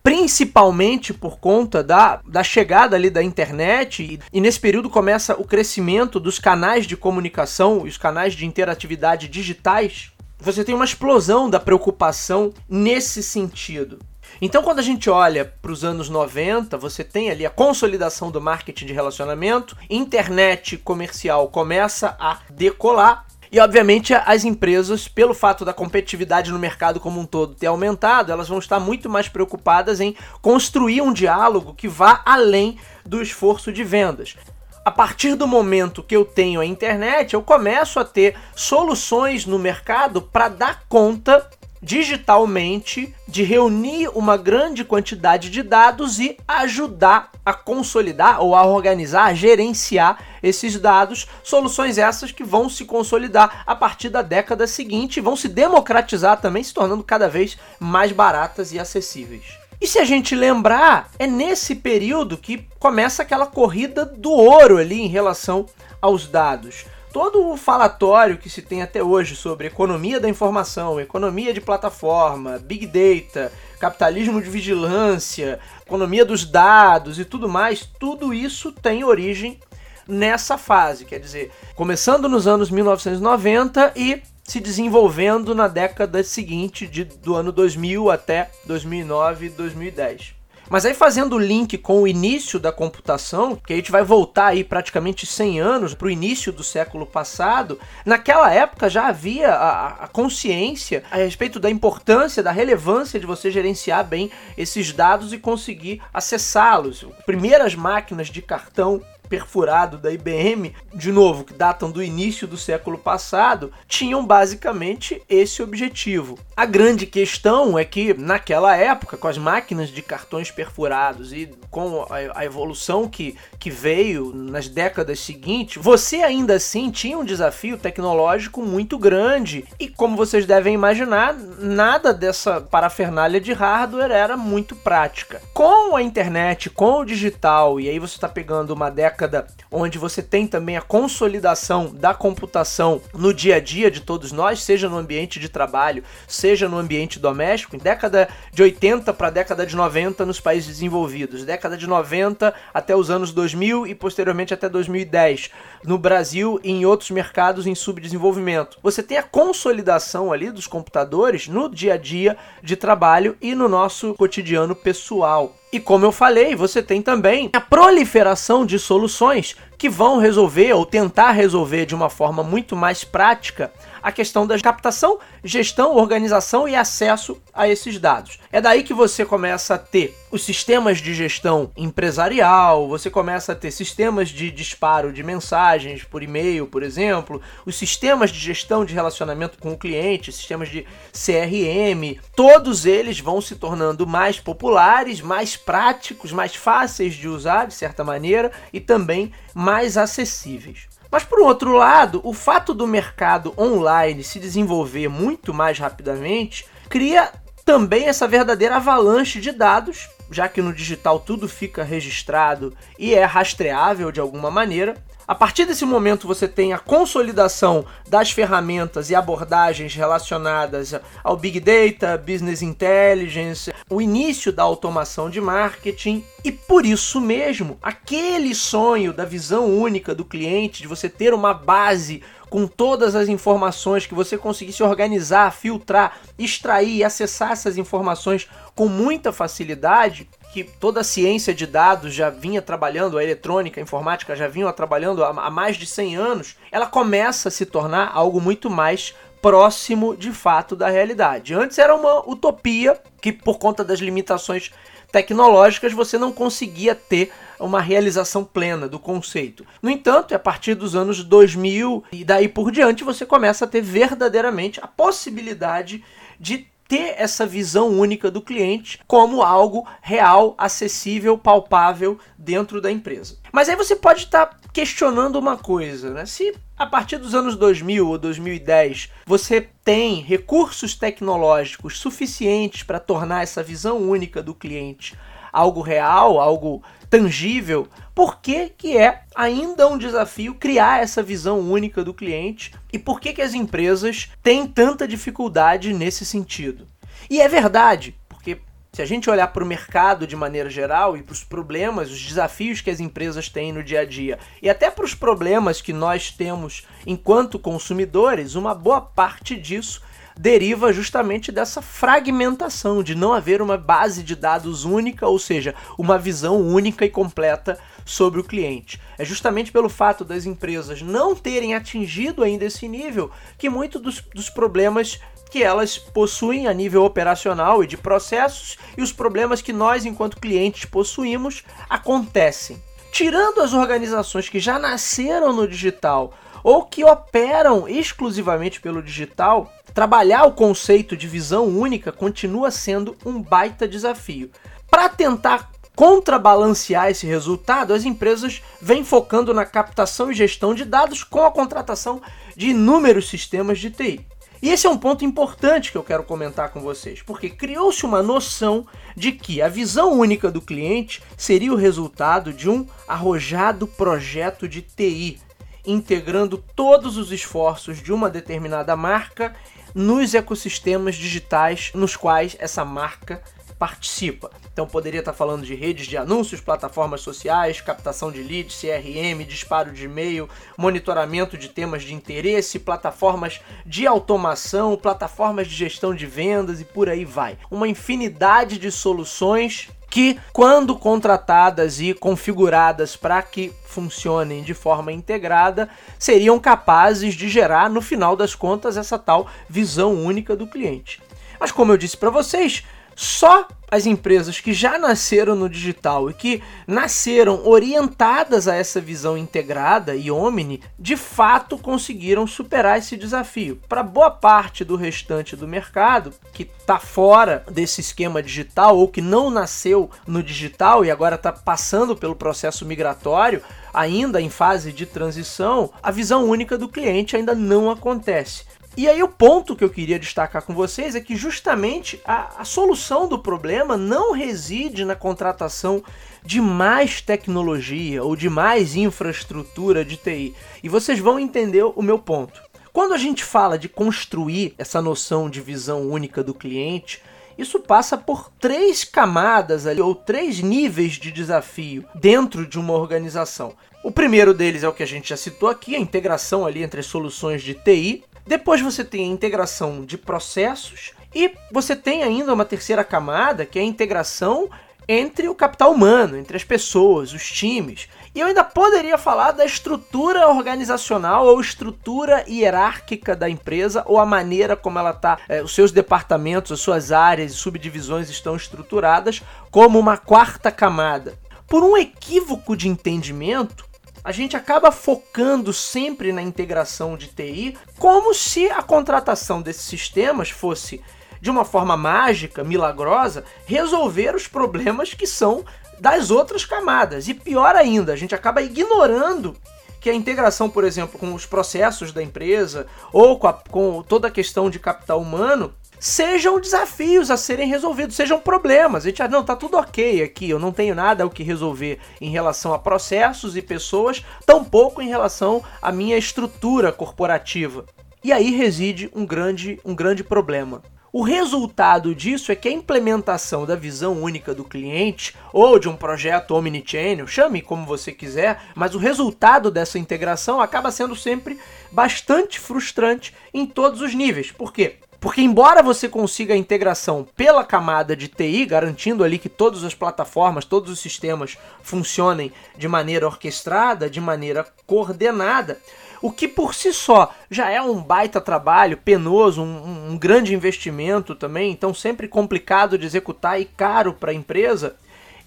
principalmente 0.03 1.13
por 1.13 1.39
conta 1.39 1.81
da, 1.81 2.19
da 2.27 2.44
chegada 2.44 2.95
ali 2.97 3.09
da 3.09 3.23
internet 3.23 4.19
e, 4.31 4.41
nesse 4.41 4.59
período 4.59 4.89
começa 4.89 5.39
o 5.39 5.45
crescimento 5.45 6.19
dos 6.19 6.38
canais 6.38 6.85
de 6.85 6.97
comunicação 6.97 7.85
e 7.85 7.89
os 7.89 7.97
canais 7.97 8.33
de 8.33 8.45
interatividade 8.45 9.29
digitais, 9.29 10.11
você 10.38 10.65
tem 10.65 10.75
uma 10.75 10.83
explosão 10.83 11.50
da 11.50 11.59
preocupação 11.59 12.53
nesse 12.67 13.23
sentido. 13.23 13.97
Então, 14.41 14.61
quando 14.61 14.79
a 14.79 14.83
gente 14.83 15.09
olha 15.09 15.45
para 15.45 15.71
os 15.71 15.85
anos 15.85 16.09
90, 16.09 16.77
você 16.77 17.03
tem 17.03 17.29
ali 17.29 17.45
a 17.45 17.50
consolidação 17.50 18.29
do 18.29 18.41
marketing 18.41 18.88
de 18.88 18.94
relacionamento, 18.94 19.77
internet 19.89 20.75
comercial 20.77 21.47
começa 21.47 22.17
a 22.19 22.39
decolar 22.50 23.25
e 23.53 23.59
obviamente 23.59 24.15
as 24.15 24.44
empresas, 24.44 25.07
pelo 25.07 25.35
fato 25.35 25.63
da 25.63 25.71
competitividade 25.71 26.51
no 26.51 26.57
mercado 26.57 27.00
como 27.00 27.19
um 27.19 27.25
todo 27.25 27.53
ter 27.53 27.67
aumentado, 27.67 28.31
elas 28.31 28.50
vão 28.50 28.57
estar 28.57 28.79
muito 28.79 29.07
mais 29.07 29.29
preocupadas 29.29 30.01
em 30.01 30.15
construir 30.41 31.01
um 31.01 31.13
diálogo 31.13 31.75
que 31.75 31.88
vá 31.88 32.23
além 32.25 32.79
do 33.05 33.21
esforço 33.21 33.71
de 33.71 33.83
vendas. 33.83 34.35
A 34.83 34.89
partir 34.89 35.35
do 35.35 35.47
momento 35.47 36.01
que 36.01 36.15
eu 36.15 36.25
tenho 36.25 36.61
a 36.61 36.65
internet, 36.65 37.35
eu 37.35 37.44
começo 37.44 38.00
a 38.00 38.03
ter 38.03 38.35
soluções 38.55 39.45
no 39.45 39.59
mercado 39.59 40.19
para 40.19 40.50
dar 40.50 40.85
conta 40.89 41.47
digitalmente 41.83 43.13
de 43.27 43.44
reunir 43.44 44.07
uma 44.15 44.38
grande 44.38 44.85
quantidade 44.85 45.50
de 45.50 45.62
dados 45.62 46.18
e 46.18 46.38
ajudar 46.47 47.30
a 47.45 47.53
consolidar 47.53 48.41
ou 48.41 48.56
a 48.56 48.65
organizar, 48.65 49.25
a 49.25 49.33
gerenciar 49.33 50.18
esses 50.41 50.80
dados, 50.80 51.27
soluções 51.44 51.97
essas 51.97 52.31
que 52.31 52.44
vão 52.44 52.69
se 52.69 52.85
consolidar 52.85 53.63
a 53.68 53.75
partir 53.75 54.09
da 54.09 54.21
década 54.21 54.65
seguinte, 54.65 55.19
vão 55.19 55.35
se 55.35 55.50
democratizar 55.50 56.39
também, 56.39 56.63
se 56.63 56.74
tornando 56.74 57.03
cada 57.03 57.27
vez 57.27 57.57
mais 57.80 58.13
baratas 58.13 58.71
e 58.71 58.79
acessíveis. 58.79 59.44
E 59.81 59.88
se 59.88 60.00
a 60.00 60.06
gente 60.06 60.33
lembrar, 60.33 61.09
é 61.19 61.27
nesse 61.27 61.75
período 61.75 62.38
que 62.38 62.65
começa 62.79 63.21
aquela 63.21 63.45
corrida 63.45 64.06
do 64.06 64.31
ouro 64.31 64.77
ali 64.77 65.01
em 65.01 65.07
relação 65.07 65.65
aos 66.01 66.25
dados 66.27 66.86
todo 67.13 67.48
o 67.48 67.56
falatório 67.56 68.39
que 68.39 68.50
se 68.50 68.63
tem 68.63 68.81
até 68.81 69.04
hoje 69.04 69.36
sobre 69.36 69.68
economia 69.68 70.19
da 70.19 70.27
informação, 70.27 71.00
economia 71.00 71.54
de 71.54 71.62
plataforma, 71.62 72.57
big 72.57 72.88
data, 72.88 73.54
capitalismo 73.80 74.42
de 74.42 74.50
vigilância, 74.50 75.60
economia 75.86 76.25
dos 76.25 76.44
dados 76.44 77.19
e 77.19 77.24
tudo 77.24 77.48
mais, 77.48 77.88
tudo 78.00 78.33
isso 78.33 78.71
tem 78.71 79.04
origem 79.04 79.60
nessa 80.07 80.57
fase, 80.57 81.06
quer 81.06 81.19
dizer, 81.19 81.51
começando 81.75 82.27
nos 82.27 82.48
anos 82.48 82.71
1990 82.71 83.94
e 83.95 84.21
se 84.44 84.60
desenvolvendo 84.60 85.54
na 85.54 85.68
década 85.68 86.24
seguinte, 86.24 86.88
de, 86.88 87.06
do 87.06 87.36
ano 87.36 87.51
2000 87.51 88.10
até 88.10 88.50
2009 88.65 89.45
e 89.45 89.50
2010. 89.50 90.42
Mas 90.69 90.86
aí 90.86 90.94
fazendo 90.94 91.36
o 91.36 91.39
link 91.39 91.77
com 91.77 92.01
o 92.01 92.07
início 92.07 92.60
da 92.60 92.71
computação, 92.71 93.56
que 93.56 93.74
a 93.74 93.75
gente 93.75 93.92
vai 93.92 94.04
voltar 94.04 94.48
aí 94.48 94.63
praticamente 94.63 95.25
100 95.25 95.60
anos 95.60 95.94
para 95.94 96.07
o 96.07 96.12
início 96.12 96.51
do 96.51 96.63
século 96.63 97.06
passado, 97.06 97.80
naquela 98.06 98.51
época 98.54 98.89
já 98.89 99.07
havia 99.07 99.50
a, 99.50 99.88
a, 100.06 100.07
consciência 100.07 101.04
a 101.12 101.18
respeito 101.18 101.60
da 101.60 101.69
importância, 101.69 102.42
da 102.42 102.51
relevância 102.51 103.19
de 103.19 103.25
você 103.25 103.51
gerenciar 103.51 104.04
bem 104.04 104.31
esses 104.57 104.92
dados 104.92 105.33
e 105.33 105.38
conseguir 105.38 106.01
acessá-los. 106.13 107.06
Primeiras 107.25 107.75
máquinas 107.75 108.27
de 108.27 108.42
cartão 108.42 109.01
perfurado 109.33 109.97
da 109.97 110.12
IBM, 110.12 110.75
de 110.94 111.12
novo, 111.12 111.44
que 111.44 111.56
datam 111.56 111.89
do 111.89 112.03
início 112.03 112.47
do 112.47 112.56
século 112.56 113.00
passado, 113.00 113.74
tinham 113.88 114.24
basicamente 114.24 115.24
esse 115.27 115.63
objetivo. 115.63 116.38
A 116.56 116.68
grande 116.68 117.07
questão 117.07 117.80
é 117.80 117.83
que, 117.83 118.13
naquela 118.13 118.77
época, 118.77 119.18
com 119.18 119.27
as 119.27 119.39
máquinas 119.39 119.89
de 119.89 120.03
cartões 120.03 120.51
perfurados 120.51 121.33
e 121.33 121.50
com 121.71 122.06
a, 122.12 122.45
evolução 122.45 123.09
que, 123.09 123.35
que 123.57 123.71
veio 123.71 124.31
nas 124.35 124.68
décadas 124.68 125.19
seguintes, 125.19 125.81
você 125.81 126.18
ainda 126.18 126.53
assim 126.53 126.91
tinha 126.91 127.18
um 127.18 127.25
desafio 127.25 127.75
tecnológico 127.75 128.62
muito 128.62 129.00
grande. 129.00 129.65
E 129.79 129.88
como 129.88 130.15
vocês 130.15 130.45
devem 130.45 130.75
imaginar, 130.75 131.33
nada 131.33 132.13
dessa 132.13 132.62
parafernália 132.62 133.41
de 133.41 133.51
hardware 133.51 134.12
era 134.12 134.38
muito 134.38 134.75
prática. 134.75 135.41
Com 135.56 135.95
a 135.95 136.03
internet, 136.03 136.69
com 136.69 137.00
o 137.00 137.06
digital, 137.06 137.79
e 137.79 137.89
aí 137.89 137.97
você 137.97 138.13
está 138.13 138.29
pegando 138.29 138.75
uma 138.75 138.91
década 138.91 139.22
década 139.23 139.47
onde 139.71 139.97
você 139.97 140.21
tem 140.21 140.45
também 140.45 140.77
a 140.77 140.81
consolidação 140.81 141.93
da 141.93 142.13
computação 142.13 143.01
no 143.13 143.33
dia 143.33 143.55
a 143.55 143.59
dia 143.59 143.89
de 143.89 144.01
todos 144.01 144.31
nós, 144.31 144.61
seja 144.61 144.89
no 144.89 144.97
ambiente 144.97 145.39
de 145.39 145.49
trabalho, 145.49 146.03
seja 146.27 146.67
no 146.67 146.77
ambiente 146.77 147.19
doméstico, 147.19 147.75
em 147.75 147.79
década 147.79 148.29
de 148.51 148.61
80 148.61 149.13
para 149.13 149.29
década 149.29 149.65
de 149.65 149.75
90 149.75 150.25
nos 150.25 150.39
países 150.39 150.67
desenvolvidos, 150.67 151.45
década 151.45 151.77
de 151.77 151.87
90 151.87 152.53
até 152.73 152.95
os 152.95 153.09
anos 153.09 153.31
2000 153.31 153.87
e 153.87 153.95
posteriormente 153.95 154.53
até 154.53 154.69
2010 154.69 155.49
no 155.83 155.97
Brasil 155.97 156.59
e 156.63 156.71
em 156.71 156.85
outros 156.85 157.11
mercados 157.11 157.65
em 157.65 157.75
subdesenvolvimento. 157.75 158.77
Você 158.83 159.01
tem 159.01 159.17
a 159.17 159.23
consolidação 159.23 160.31
ali 160.31 160.51
dos 160.51 160.67
computadores 160.67 161.47
no 161.47 161.69
dia 161.69 161.93
a 161.93 161.97
dia 161.97 162.37
de 162.61 162.75
trabalho 162.75 163.37
e 163.41 163.55
no 163.55 163.67
nosso 163.67 164.13
cotidiano 164.15 164.75
pessoal. 164.75 165.55
E 165.73 165.79
como 165.79 166.05
eu 166.05 166.11
falei, 166.11 166.55
você 166.55 166.83
tem 166.83 167.01
também 167.01 167.49
a 167.51 167.59
proliferação 167.59 168.63
de 168.63 168.77
soluções 168.77 169.55
que 169.83 169.89
vão 169.89 170.18
resolver 170.18 170.71
ou 170.71 170.85
tentar 170.85 171.31
resolver 171.31 171.85
de 171.85 171.94
uma 171.94 172.09
forma 172.09 172.41
muito 172.41 172.74
mais 172.74 173.03
prática 173.03 173.69
a 174.01 174.13
questão 174.13 174.47
da 174.47 174.57
captação, 174.57 175.19
gestão, 175.44 175.97
organização 175.97 176.68
e 176.69 176.74
acesso 176.75 177.38
a 177.53 177.68
esses 177.68 178.00
dados. 178.00 178.39
É 178.50 178.62
daí 178.62 178.83
que 178.83 178.94
você 178.94 179.25
começa 179.25 179.75
a 179.75 179.77
ter 179.77 180.18
os 180.31 180.44
sistemas 180.44 181.00
de 181.00 181.13
gestão 181.13 181.69
empresarial, 181.77 182.88
você 182.88 183.09
começa 183.09 183.51
a 183.51 183.56
ter 183.56 183.71
sistemas 183.71 184.30
de 184.30 184.50
disparo 184.50 185.13
de 185.13 185.21
mensagens 185.21 186.03
por 186.03 186.24
e-mail, 186.24 186.65
por 186.65 186.81
exemplo, 186.81 187.41
os 187.65 187.77
sistemas 187.77 188.31
de 188.31 188.39
gestão 188.39 188.83
de 188.83 188.94
relacionamento 188.94 189.57
com 189.59 189.71
o 189.71 189.77
cliente, 189.77 190.31
sistemas 190.31 190.69
de 190.69 190.86
CRM, 191.12 192.19
todos 192.36 192.86
eles 192.86 193.19
vão 193.19 193.39
se 193.39 193.56
tornando 193.56 194.07
mais 194.07 194.39
populares, 194.39 195.21
mais 195.21 195.56
práticos, 195.56 196.31
mais 196.31 196.56
fáceis 196.56 197.13
de 197.13 197.27
usar 197.27 197.68
de 197.68 197.74
certa 197.74 198.03
maneira 198.03 198.51
e 198.74 198.79
também 198.79 199.31
mais 199.73 199.97
acessíveis. 199.97 200.87
Mas 201.09 201.23
por 201.23 201.39
outro 201.39 201.73
lado, 201.73 202.21
o 202.23 202.31
fato 202.31 202.75
do 202.75 202.85
mercado 202.85 203.55
online 203.57 204.23
se 204.23 204.39
desenvolver 204.39 205.07
muito 205.07 205.51
mais 205.51 205.79
rapidamente 205.79 206.67
cria 206.87 207.31
também 207.65 208.05
essa 208.05 208.27
verdadeira 208.27 208.75
avalanche 208.75 209.41
de 209.41 209.51
dados, 209.51 210.09
já 210.29 210.47
que 210.47 210.61
no 210.61 210.71
digital 210.71 211.19
tudo 211.19 211.49
fica 211.49 211.83
registrado 211.83 212.71
e 212.99 213.15
é 213.15 213.25
rastreável 213.25 214.11
de 214.11 214.19
alguma 214.19 214.51
maneira, 214.51 214.93
a 215.25 215.33
partir 215.33 215.65
desse 215.65 215.85
momento 215.85 216.27
você 216.27 216.47
tem 216.47 216.73
a 216.73 216.79
consolidação 216.79 217.85
das 218.07 218.31
ferramentas 218.31 219.09
e 219.09 219.15
abordagens 219.15 219.95
relacionadas 219.95 220.93
ao 221.23 221.37
Big 221.37 221.59
Data, 221.59 222.17
Business 222.17 222.61
Intelligence, 222.61 223.73
o 223.89 224.01
início 224.01 224.51
da 224.51 224.63
automação 224.63 225.29
de 225.29 225.39
marketing. 225.39 226.25
E 226.43 226.51
por 226.51 226.86
isso 226.86 227.21
mesmo, 227.21 227.77
aquele 227.81 228.53
sonho 228.53 229.13
da 229.13 229.24
visão 229.24 229.65
única 229.67 230.13
do 230.13 230.25
cliente, 230.25 230.81
de 230.81 230.88
você 230.88 231.07
ter 231.07 231.33
uma 231.33 231.53
base 231.53 232.21
com 232.50 232.67
todas 232.67 233.15
as 233.15 233.29
informações, 233.29 234.05
que 234.05 234.13
você 234.13 234.38
conseguisse 234.38 234.83
organizar, 234.83 235.51
filtrar, 235.51 236.19
extrair 236.38 236.98
e 236.98 237.03
acessar 237.03 237.51
essas 237.53 237.77
informações 237.77 238.48
com 238.75 238.88
muita 238.88 239.31
facilidade, 239.31 240.29
que 240.53 240.63
toda 240.63 241.01
a 241.01 241.03
ciência 241.03 241.51
de 241.51 241.65
dados 241.65 242.13
já 242.13 242.29
vinha 242.29 242.62
trabalhando, 242.62 243.17
a 243.17 243.24
eletrônica, 243.24 243.81
a 243.81 243.83
informática 243.83 244.36
já 244.36 244.48
vinham 244.48 244.72
trabalhando 244.72 245.24
há 245.24 245.50
mais 245.50 245.77
de 245.77 245.88
100 245.88 246.15
anos, 246.15 246.55
ela 246.72 246.86
começa 246.86 247.50
a 247.50 247.51
se 247.51 247.65
tornar 247.65 248.12
algo 248.13 248.39
muito 248.39 248.69
mais 248.69 249.15
próximo 249.41 250.15
de 250.15 250.31
fato 250.31 250.75
da 250.75 250.89
realidade. 250.89 251.55
Antes 251.55 251.79
era 251.79 251.95
uma 251.95 252.19
utopia 252.29 252.98
que, 253.19 253.33
por 253.33 253.57
conta 253.57 253.83
das 253.83 254.00
limitações 254.00 254.72
tecnológicas, 255.12 255.91
você 255.91 256.19
não 256.19 256.31
conseguia 256.31 256.93
ter 256.93 257.31
uma 257.60 257.81
realização 257.81 258.43
plena 258.43 258.88
do 258.88 259.00
conceito. 259.00 259.65
No 259.81 259.89
entanto, 259.89 260.36
a 260.36 260.39
partir 260.39 260.75
dos 260.75 260.95
anos 260.95 261.24
2000 261.24 262.03
e 262.12 262.24
daí 262.24 262.48
por 262.48 262.72
diante, 262.72 263.03
você 263.03 263.25
começa 263.25 263.65
a 263.65 263.67
ter 263.67 263.81
verdadeiramente 263.81 264.79
a 264.81 264.88
possibilidade 264.88 266.03
de 266.39 266.67
ter 266.93 267.15
essa 267.17 267.43
visão 267.43 267.89
única 267.89 268.29
do 268.29 268.39
cliente 268.39 269.00
como 269.07 269.41
algo 269.41 269.88
real, 270.00 270.53
acessível, 270.59 271.35
palpável 271.35 272.19
dentro 272.38 272.79
da 272.79 272.91
empresa. 272.91 273.39
Mas 273.51 273.67
aí 273.67 273.75
você 273.75 273.95
pode 273.95 274.25
estar 274.25 274.45
tá 274.45 274.57
questionando 274.71 275.38
uma 275.38 275.57
coisa, 275.57 276.12
né? 276.12 276.27
Se 276.27 276.55
a 276.77 276.85
partir 276.85 277.17
dos 277.17 277.33
anos 277.33 277.55
2000 277.55 278.07
ou 278.07 278.17
2010 278.19 279.09
você 279.25 279.67
tem 279.83 280.21
recursos 280.21 280.93
tecnológicos 280.93 281.97
suficientes 281.97 282.83
para 282.83 283.00
tornar 283.00 283.41
essa 283.41 283.63
visão 283.63 283.97
única 283.97 284.43
do 284.43 284.53
cliente 284.53 285.17
algo 285.51 285.81
real, 285.81 286.39
algo 286.39 286.83
tangível, 287.13 287.88
por 288.15 288.41
que, 288.41 288.70
que 288.75 288.98
é 288.98 289.22
ainda 289.36 289.88
um 289.88 290.00
desafio 290.00 290.55
criar 290.55 291.03
essa 291.03 291.22
visão 291.22 291.60
única 291.60 292.03
do 292.03 292.12
cliente 292.12 292.74
e 292.91 292.98
por 292.98 293.22
que, 293.22 293.34
que 293.34 293.41
as 293.43 293.53
empresas 293.53 294.32
têm 294.41 294.65
tanta 294.65 295.08
dificuldade 295.08 295.93
nesse 295.93 296.25
sentido? 296.25 296.88
E 297.29 297.39
é 297.39 297.48
verdade, 297.48 298.15
porque 298.27 298.58
se 298.91 299.00
a 299.00 299.05
gente 299.05 299.29
olhar 299.29 299.46
para 299.50 299.63
o 299.63 299.67
mercado 299.67 300.25
de 300.25 300.36
maneira 300.36 300.72
geral 300.72 301.15
e 301.15 301.22
para 301.22 301.34
os 301.34 301.43
problemas, 301.43 302.10
os 302.10 302.20
desafios 302.20 302.82
que 302.82 302.89
as 302.89 303.00
empresas 303.00 303.48
têm 303.48 303.72
no 303.72 303.84
dia 303.84 304.00
a 304.00 304.05
dia 304.05 304.39
e 304.60 304.67
até 304.67 304.89
para 304.89 305.05
os 305.05 305.13
problemas 305.13 305.82
que 305.82 305.93
nós 305.93 306.32
temos 306.32 306.88
enquanto 307.05 307.60
consumidores, 307.60 308.55
uma 308.55 308.74
boa 308.74 309.01
parte 309.01 309.55
disso 309.55 310.01
deriva 310.37 310.91
justamente 310.91 311.51
dessa 311.51 311.81
fragmentação, 311.81 313.03
de 313.03 313.15
não 313.15 313.33
haver 313.33 313.61
uma 313.61 313.77
base 313.77 314.23
de 314.23 314.35
dados 314.35 314.85
única, 314.85 315.27
ou 315.27 315.37
seja, 315.39 315.75
uma 315.97 316.17
visão 316.17 316.59
única 316.61 317.05
e 317.05 317.09
completa 317.09 317.79
sobre 318.05 318.39
o 318.39 318.43
cliente. 318.43 318.99
É 319.17 319.25
justamente 319.25 319.71
pelo 319.71 319.89
fato 319.89 320.23
das 320.25 320.45
empresas 320.45 321.01
não 321.01 321.35
terem 321.35 321.75
atingido 321.75 322.43
ainda 322.43 322.65
esse 322.65 322.87
nível 322.87 323.31
que 323.57 323.69
muitos 323.69 324.01
dos, 324.01 324.21
dos 324.33 324.49
problemas 324.49 325.19
que 325.53 325.63
elas 325.63 325.99
possuem 325.99 326.67
a 326.67 326.73
nível 326.73 327.03
operacional 327.03 327.83
e 327.83 327.87
de 327.87 327.95
processos 327.95 328.75
e 328.97 329.03
os 329.03 329.13
problemas 329.13 329.61
que 329.61 329.71
nós, 329.71 330.03
enquanto 330.03 330.39
clientes, 330.39 330.85
possuímos 330.85 331.63
acontecem. 331.87 332.81
Tirando 333.11 333.61
as 333.61 333.73
organizações 333.73 334.49
que 334.49 334.59
já 334.59 334.79
nasceram 334.79 335.53
no 335.53 335.67
digital 335.67 336.33
ou 336.63 336.84
que 336.86 337.03
operam 337.03 337.88
exclusivamente 337.88 338.79
pelo 338.79 339.03
digital, 339.03 339.72
trabalhar 339.93 340.46
o 340.46 340.53
conceito 340.53 341.15
de 341.17 341.27
visão 341.27 341.65
única 341.67 342.12
continua 342.12 342.72
sendo 342.72 343.15
um 343.25 343.41
baita 343.41 343.88
desafio. 343.88 344.50
Para 344.89 345.10
tentar 345.10 345.70
contrabalancear 345.96 347.10
esse 347.10 347.27
resultado, 347.27 347.93
as 347.93 348.03
empresas 348.03 348.62
vêm 348.82 349.03
focando 349.03 349.53
na 349.53 349.65
captação 349.65 350.32
e 350.32 350.36
gestão 350.36 350.74
de 350.74 350.86
dados 350.86 351.24
com 351.24 351.46
a 351.46 351.51
contratação 351.51 352.22
de 352.55 352.70
inúmeros 352.70 353.29
sistemas 353.29 353.79
de 353.79 353.91
TI. 353.91 354.25
E 354.63 354.70
esse 354.70 354.88
é 354.88 354.89
um 354.89 354.98
ponto 354.98 355.25
importante 355.25 355.91
que 355.91 355.98
eu 355.98 356.03
quero 356.03 356.24
comentar 356.24 356.70
com 356.70 356.79
vocês, 356.79 357.22
porque 357.22 357.50
criou-se 357.50 358.05
uma 358.05 358.24
noção 358.24 358.88
de 359.13 359.34
que 359.34 359.62
a 359.62 359.67
visão 359.67 360.13
única 360.13 360.50
do 360.50 360.62
cliente 360.62 361.22
seria 361.36 361.74
o 361.74 361.75
resultado 361.75 362.53
de 362.53 362.70
um 362.70 362.88
arrojado 363.05 363.86
projeto 363.86 364.65
de 364.65 364.82
TI, 364.82 365.38
integrando 365.85 366.57
todos 366.57 367.17
os 367.17 367.31
esforços 367.31 368.01
de 368.01 368.13
uma 368.13 368.29
determinada 368.29 368.95
marca 368.95 369.55
nos 369.93 370.33
ecossistemas 370.33 371.15
digitais 371.15 371.91
nos 371.93 372.15
quais 372.15 372.55
essa 372.59 372.83
marca 372.83 373.43
participa. 373.83 374.49
Então 374.71 374.87
poderia 374.87 375.19
estar 375.19 375.33
falando 375.33 375.65
de 375.65 375.75
redes 375.75 376.07
de 376.07 376.15
anúncios, 376.15 376.61
plataformas 376.61 377.19
sociais, 377.19 377.81
captação 377.81 378.31
de 378.31 378.41
leads, 378.41 378.79
CRM, 378.79 379.43
disparo 379.45 379.91
de 379.91 380.05
e-mail, 380.05 380.47
monitoramento 380.77 381.57
de 381.57 381.67
temas 381.67 382.03
de 382.03 382.13
interesse, 382.13 382.79
plataformas 382.79 383.59
de 383.85 384.07
automação, 384.07 384.95
plataformas 384.95 385.67
de 385.67 385.75
gestão 385.75 386.15
de 386.15 386.25
vendas 386.25 386.79
e 386.79 386.85
por 386.85 387.09
aí 387.09 387.25
vai. 387.25 387.57
Uma 387.69 387.87
infinidade 387.87 388.77
de 388.77 388.89
soluções 388.89 389.89
que, 390.13 390.39
quando 390.51 390.96
contratadas 390.96 392.00
e 392.00 392.13
configuradas 392.13 393.15
para 393.15 393.41
que 393.41 393.74
funcionem 393.84 394.62
de 394.62 394.72
forma 394.72 395.12
integrada, 395.12 395.89
seriam 396.20 396.60
capazes 396.60 397.34
de 397.34 397.50
gerar, 397.50 397.89
no 397.89 398.00
final 398.00 398.36
das 398.36 398.53
contas, 398.53 398.96
essa 398.96 399.17
tal 399.17 399.48
visão 399.67 400.13
única 400.13 400.55
do 400.55 400.67
cliente. 400.67 401.20
Mas, 401.60 401.72
como 401.72 401.91
eu 401.91 401.98
disse 401.98 402.15
para 402.15 402.29
vocês, 402.29 402.84
só 403.15 403.67
as 403.93 404.08
empresas 404.08 404.60
que 404.60 404.74
já 404.74 404.98
nasceram 404.98 405.55
no 405.55 405.70
digital 405.70 406.27
e 406.27 406.34
que 406.34 406.63
nasceram 406.88 407.67
orientadas 407.67 408.67
a 408.67 408.74
essa 408.74 409.00
visão 409.00 409.38
integrada 409.38 410.15
e 410.15 410.32
omni, 410.32 410.82
de 410.98 411.15
fato 411.15 411.77
conseguiram 411.77 412.48
superar 412.48 412.98
esse 412.98 413.15
desafio. 413.15 413.79
Para 413.88 414.01
boa 414.01 414.32
parte 414.32 414.84
do 414.84 414.96
restante 414.96 415.55
do 415.55 415.67
mercado, 415.67 416.34
que 416.51 416.63
está 416.63 416.98
fora 416.98 417.63
desse 417.70 418.01
esquema 418.01 418.41
digital 418.41 418.98
ou 418.98 419.08
que 419.08 419.22
não 419.22 419.51
nasceu 419.51 420.10
no 420.25 420.41
digital 420.41 421.05
e 421.05 421.12
agora 421.12 421.36
está 421.36 421.51
passando 421.51 422.15
pelo 422.15 422.36
processo 422.36 422.88
migratório, 422.88 423.62
ainda 423.93 424.41
em 424.41 424.50
fase 424.50 424.91
de 424.91 425.05
transição, 425.05 425.91
a 426.01 426.10
visão 426.10 426.50
única 426.50 426.79
do 426.79 426.89
cliente 426.89 427.36
ainda 427.36 427.53
não 427.53 427.91
acontece. 427.91 428.65
E 428.95 429.09
aí 429.09 429.23
o 429.23 429.27
ponto 429.27 429.75
que 429.75 429.83
eu 429.83 429.89
queria 429.89 430.19
destacar 430.19 430.62
com 430.62 430.73
vocês 430.73 431.15
é 431.15 431.19
que 431.19 431.35
justamente 431.35 432.21
a, 432.23 432.62
a, 432.62 432.65
solução 432.65 433.27
do 433.27 433.39
problema 433.39 433.97
não 433.97 434.33
reside 434.33 435.03
na 435.03 435.15
contratação 435.15 436.03
de 436.45 436.62
mais 436.62 437.19
tecnologia 437.19 438.23
ou 438.23 438.35
de 438.35 438.50
mais 438.51 438.95
infraestrutura 438.95 440.05
de 440.05 440.17
TI. 440.17 440.53
E 440.83 440.89
vocês 440.89 441.17
vão 441.17 441.39
entender 441.39 441.83
o 441.83 442.01
meu 442.03 442.19
ponto. 442.19 442.62
Quando 442.91 443.15
a 443.15 443.17
gente 443.17 443.43
fala 443.43 443.79
de 443.79 443.89
construir 443.89 444.75
essa 444.77 445.01
noção 445.01 445.50
de 445.50 445.59
visão 445.59 446.07
única 446.07 446.43
do 446.43 446.53
cliente, 446.53 447.19
isso 447.57 447.79
passa 447.79 448.15
por 448.15 448.51
três 448.59 449.03
camadas 449.03 449.88
ali, 449.88 450.01
ou 450.01 450.13
três 450.13 450.59
níveis 450.59 451.13
de 451.13 451.31
desafio 451.31 452.05
dentro 452.13 452.67
de 452.67 452.79
uma 452.79 452.93
organização. 452.93 453.73
O 454.03 454.12
primeiro 454.12 454.53
deles 454.53 454.83
é 454.83 454.88
o 454.88 454.93
que 454.93 455.01
a 455.01 455.07
gente 455.07 455.29
já 455.29 455.38
citou 455.38 455.67
aqui, 455.67 455.95
a 455.95 456.00
integração 456.00 456.65
ali 456.65 456.83
entre 456.83 457.00
as 457.00 457.07
soluções 457.07 457.63
de 457.63 457.73
TI, 457.73 458.23
depois 458.45 458.81
você 458.81 459.03
tem 459.03 459.25
a 459.25 459.33
integração 459.33 460.05
de 460.05 460.17
processos 460.17 461.12
e 461.33 461.51
você 461.71 461.95
tem 461.95 462.23
ainda 462.23 462.53
uma 462.53 462.65
terceira 462.65 463.03
camada, 463.03 463.65
que 463.65 463.79
é 463.79 463.81
a 463.81 463.85
integração 463.85 464.69
entre 465.07 465.50
o 465.50 465.55
capital 465.55 465.91
humano, 465.91 466.38
entre 466.38 466.55
as 466.55 466.63
pessoas, 466.63 467.33
os 467.33 467.50
times. 467.50 468.07
E 468.33 468.39
eu 468.39 468.47
ainda 468.47 468.63
poderia 468.63 469.17
falar 469.17 469.51
da 469.51 469.65
estrutura 469.65 470.47
organizacional 470.47 471.45
ou 471.45 471.59
estrutura 471.59 472.43
hierárquica 472.47 473.35
da 473.35 473.50
empresa 473.50 474.03
ou 474.07 474.19
a 474.19 474.25
maneira 474.25 474.75
como 474.75 474.97
ela 474.97 475.12
está, 475.12 475.38
é, 475.47 475.62
os 475.62 475.73
seus 475.73 475.91
departamentos, 475.91 476.71
as 476.71 476.79
suas 476.79 477.12
áreas 477.12 477.51
e 477.51 477.55
subdivisões 477.55 478.29
estão 478.29 478.55
estruturadas 478.55 479.41
como 479.69 480.00
uma 480.00 480.17
quarta 480.17 480.71
camada. 480.71 481.38
Por 481.67 481.83
um 481.83 481.97
equívoco 481.97 482.75
de 482.75 482.88
entendimento, 482.88 483.85
a 484.24 484.32
gente 484.32 484.56
acaba 484.56 484.92
focando 484.92 485.74
sempre 485.74 486.32
na 486.32 486.42
integração 486.42 487.18
de 487.18 487.27
TI 487.27 487.77
como 488.00 488.34
se 488.34 488.70
a 488.70 488.82
contratação 488.82 489.62
desses 489.62 489.84
sistemas 489.84 490.50
fosse, 490.50 491.01
de 491.42 491.50
uma 491.50 491.65
forma 491.65 491.98
mágica, 491.98 492.63
milagrosa, 492.63 493.44
resolver 493.65 494.34
os 494.34 494.48
problemas 494.48 495.13
que 495.13 495.27
são 495.27 495.65
das 496.00 496.32
outras 496.32 496.63
camadas. 496.63 497.27
E 497.27 497.34
pior 497.34 497.75
ainda, 497.75 498.13
a 498.13 498.15
gente 498.15 498.34
acaba 498.34 498.62
ignorando 498.62 499.56
que 500.00 500.10
a 500.10 500.13
integração, 500.13 500.70
por 500.70 500.84
exemplo, 500.84 501.20
com 501.20 501.34
os 501.34 501.46
processos 501.46 502.12
da 502.12 502.24
empresa 502.24 502.88
ou 503.12 503.38
com, 503.39 503.48
a, 503.48 503.53
com 503.53 504.01
toda 504.03 504.27
a 504.27 504.32
questão 504.32 504.70
de 504.70 504.80
capital 504.80 505.22
humano 505.22 505.74
sejam 506.03 506.60
desafios 506.60 507.31
a 507.31 507.38
serem 507.38 507.69
resolvidos, 507.69 508.17
sejam 508.17 508.38
problemas. 508.38 509.05
A 509.05 509.07
gente, 509.07 509.24
ah, 509.24 509.27
não, 509.29 509.41
tá 509.41 509.55
tudo 509.55 509.77
ok 509.77 510.22
aqui, 510.22 510.50
eu 510.50 510.60
não 510.60 510.74
tenho 510.74 510.93
nada 510.93 511.25
o 511.25 511.29
que 511.29 511.43
resolver 511.43 511.98
em 512.19 512.29
relação 512.29 512.74
a 512.74 512.79
processos 512.79 513.55
e 513.55 513.62
pessoas, 513.62 514.22
tampouco 514.45 515.01
em 515.01 515.07
relação 515.07 515.63
à 515.81 515.93
minha 515.93 516.17
estrutura 516.17 516.91
corporativa. 516.91 517.86
E 518.22 518.33
aí 518.33 518.51
reside 518.51 519.10
um 519.15 519.25
grande, 519.25 519.79
um 519.86 519.95
grande 519.95 520.25
problema. 520.25 520.83
O 521.10 521.22
resultado 521.22 522.13
disso 522.13 522.51
é 522.51 522.55
que 522.55 522.67
a 522.67 522.72
implementação 522.72 523.65
da 523.65 523.75
visão 523.75 524.22
única 524.22 524.53
do 524.53 524.65
cliente 524.65 525.33
ou 525.53 525.79
de 525.79 525.88
um 525.88 525.95
projeto 525.95 526.51
omnichannel, 526.53 527.27
chame 527.27 527.62
como 527.62 527.86
você 527.86 528.12
quiser, 528.12 528.62
mas 528.75 528.93
o 528.93 528.98
resultado 528.98 529.72
dessa 529.72 529.98
integração 529.98 530.60
acaba 530.60 530.91
sendo 530.91 531.15
sempre 531.15 531.57
bastante 531.89 532.60
frustrante 532.60 533.33
em 533.53 533.65
todos 533.65 534.01
os 534.01 534.13
níveis. 534.13 534.51
Por 534.51 534.74
quê? 534.74 534.98
Porque 535.24 535.39
embora 535.39 535.82
você 535.82 536.10
consiga 536.10 536.53
a 536.53 536.58
integração 536.58 537.25
pela 537.38 537.63
camada 537.63 538.13
de 538.13 538.27
TI, 538.27 538.65
garantindo 538.65 539.24
ali 539.24 539.39
que 539.39 539.48
todas 539.48 539.86
as 539.86 539.94
plataformas, 539.94 540.65
todos 540.65 540.92
os 540.92 541.00
sistemas 541.00 541.58
funcionem 541.82 542.51
de 542.77 542.89
maneira 542.89 543.25
orquestrada, 543.25 544.10
de 544.10 544.20
maneira 544.20 544.68
coordenada, 544.86 545.80
o 546.22 546.30
que 546.30 546.46
por 546.46 546.75
si 546.75 546.92
só 546.92 547.34
já 547.50 547.70
é 547.70 547.82
um 547.82 548.03
baita 548.03 548.42
trabalho, 548.42 548.98
penoso, 548.98 549.62
um, 549.62 550.12
um 550.12 550.18
grande 550.18 550.53
investimento 550.53 551.34
também, 551.34 551.72
então 551.72 551.94
sempre 551.94 552.27
complicado 552.27 552.98
de 552.98 553.06
executar 553.06 553.62
e 553.62 553.63
caro 553.63 554.12
para 554.12 554.32
a 554.32 554.36
empresa, 554.36 554.98